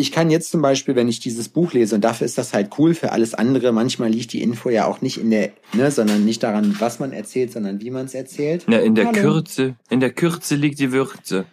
[0.00, 2.70] ich kann jetzt zum Beispiel, wenn ich dieses Buch lese, und dafür ist das halt
[2.78, 6.24] cool, für alles andere, manchmal liegt die Info ja auch nicht in der, ne, sondern
[6.24, 8.64] nicht daran, was man erzählt, sondern wie man es erzählt.
[8.68, 9.20] Ja, in der Hallo.
[9.20, 11.44] Kürze, in der Kürze liegt die Würze.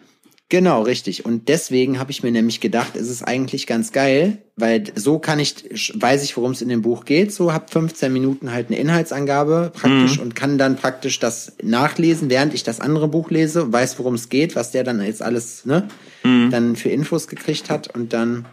[0.50, 1.26] Genau, richtig.
[1.26, 5.38] Und deswegen habe ich mir nämlich gedacht, es ist eigentlich ganz geil, weil so kann
[5.38, 8.78] ich, weiß ich, worum es in dem Buch geht, so hab 15 Minuten halt eine
[8.78, 10.22] Inhaltsangabe praktisch Mhm.
[10.22, 14.30] und kann dann praktisch das nachlesen, während ich das andere Buch lese, weiß, worum es
[14.30, 15.86] geht, was der dann jetzt alles, ne,
[16.22, 16.50] Mhm.
[16.50, 18.46] dann für Infos gekriegt hat und dann.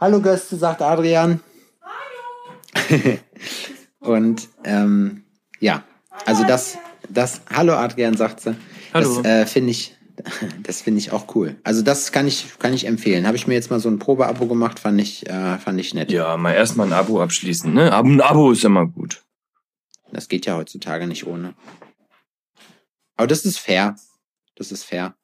[0.00, 1.40] Hallo Göste, sagt Adrian.
[2.74, 3.18] Hallo.
[4.00, 5.24] und ähm,
[5.60, 5.84] ja,
[6.24, 8.56] also das, das, hallo Adrian, sagt sie.
[8.92, 9.22] Hallo.
[9.22, 9.96] Das äh, finde ich,
[10.62, 11.56] das finde ich auch cool.
[11.64, 13.26] Also das kann ich, kann ich empfehlen.
[13.26, 16.10] Habe ich mir jetzt mal so ein Probeabo gemacht, fand ich, äh, fand ich nett.
[16.12, 17.94] Ja, mal erstmal ein Abo abschließen, ne?
[17.94, 19.22] Ein Abo ist immer gut.
[20.12, 21.54] Das geht ja heutzutage nicht ohne.
[23.16, 23.96] Aber das ist fair.
[24.54, 25.15] Das ist fair.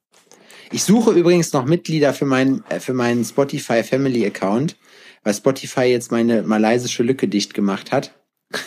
[0.73, 4.77] Ich suche übrigens noch Mitglieder für meinen äh, für meinen Spotify Family Account,
[5.23, 8.15] weil Spotify jetzt meine malaysische Lücke dicht gemacht hat.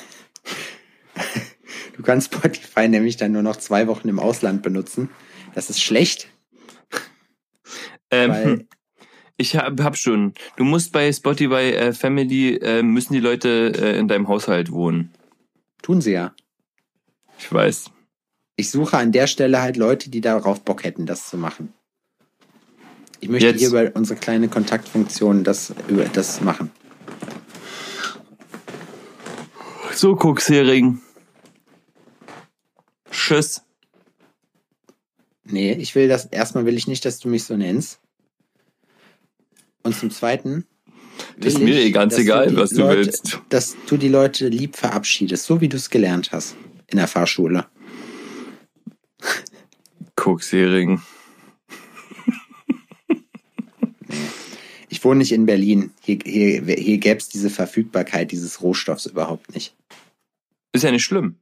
[1.95, 5.09] Du kannst Spotify nämlich dann nur noch zwei Wochen im Ausland benutzen.
[5.53, 6.27] Das ist schlecht,
[8.11, 8.67] Ähm,
[9.37, 10.33] ich hab, hab schon.
[10.57, 15.13] Du musst bei Spotify äh, Family, äh, müssen die Leute äh, in deinem Haushalt wohnen.
[15.81, 16.33] tun sie ja.
[17.39, 17.91] Ich weiß.
[18.57, 21.73] Ich suche an der Stelle halt Leute, die darauf Bock hätten, das zu machen.
[23.25, 23.59] Ich möchte Jetzt.
[23.59, 26.69] hier über unsere kleine Kontaktfunktion das, über das machen.
[29.95, 31.01] So, Kuxhering.
[33.09, 33.63] Tschüss.
[35.43, 37.99] Nee, ich will das, erstmal will ich nicht, dass du mich so nennst.
[39.81, 40.67] Und zum Zweiten.
[41.39, 43.41] Das ist mir ich, ganz egal, die was du Leute, willst.
[43.49, 46.55] Dass du die Leute lieb verabschiedest, so wie du es gelernt hast
[46.85, 47.65] in der Fahrschule.
[50.15, 51.01] Kuxhering.
[55.05, 55.91] Wohne nicht in Berlin.
[56.01, 59.73] Hier, hier, hier gäbe es diese Verfügbarkeit dieses Rohstoffs überhaupt nicht.
[60.73, 61.37] Ist ja nicht schlimm.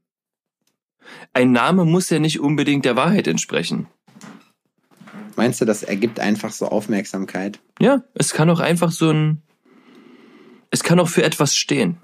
[1.34, 3.88] Ein Name muss ja nicht unbedingt der Wahrheit entsprechen.
[5.36, 7.60] Meinst du, das ergibt einfach so Aufmerksamkeit?
[7.80, 9.42] Ja, es kann auch einfach so ein.
[10.70, 11.98] Es kann auch für etwas stehen.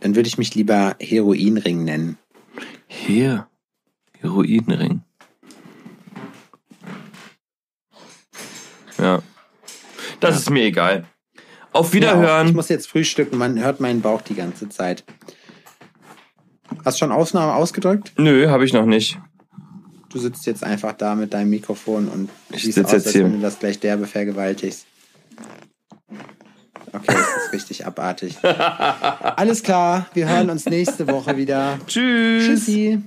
[0.00, 2.18] Dann würde ich mich lieber Heroinring nennen.
[2.86, 3.48] Hier.
[4.20, 5.02] Heroinring.
[10.20, 10.36] Das Ja.
[10.40, 11.04] ist mir egal.
[11.72, 11.84] Auf Mir auch.
[11.88, 12.54] Ich Wiederhören.
[12.54, 15.04] muss jetzt frühstücken, man hört meinen Bauch die ganze Zeit.
[16.84, 18.12] Hast schon Aufnahme ausgedrückt?
[18.16, 19.18] Nö, habe ich noch nicht.
[20.08, 23.24] Du sitzt jetzt einfach da mit deinem Mikrofon und Ich siehst aus, jetzt als hier.
[23.24, 24.86] wenn du das gleich derbe vergewaltigst.
[26.92, 28.36] Okay, das ist richtig abartig.
[28.42, 31.78] Alles klar, wir hören uns nächste Woche wieder.
[31.86, 32.46] Tschüss.
[32.46, 33.02] Tschüssi.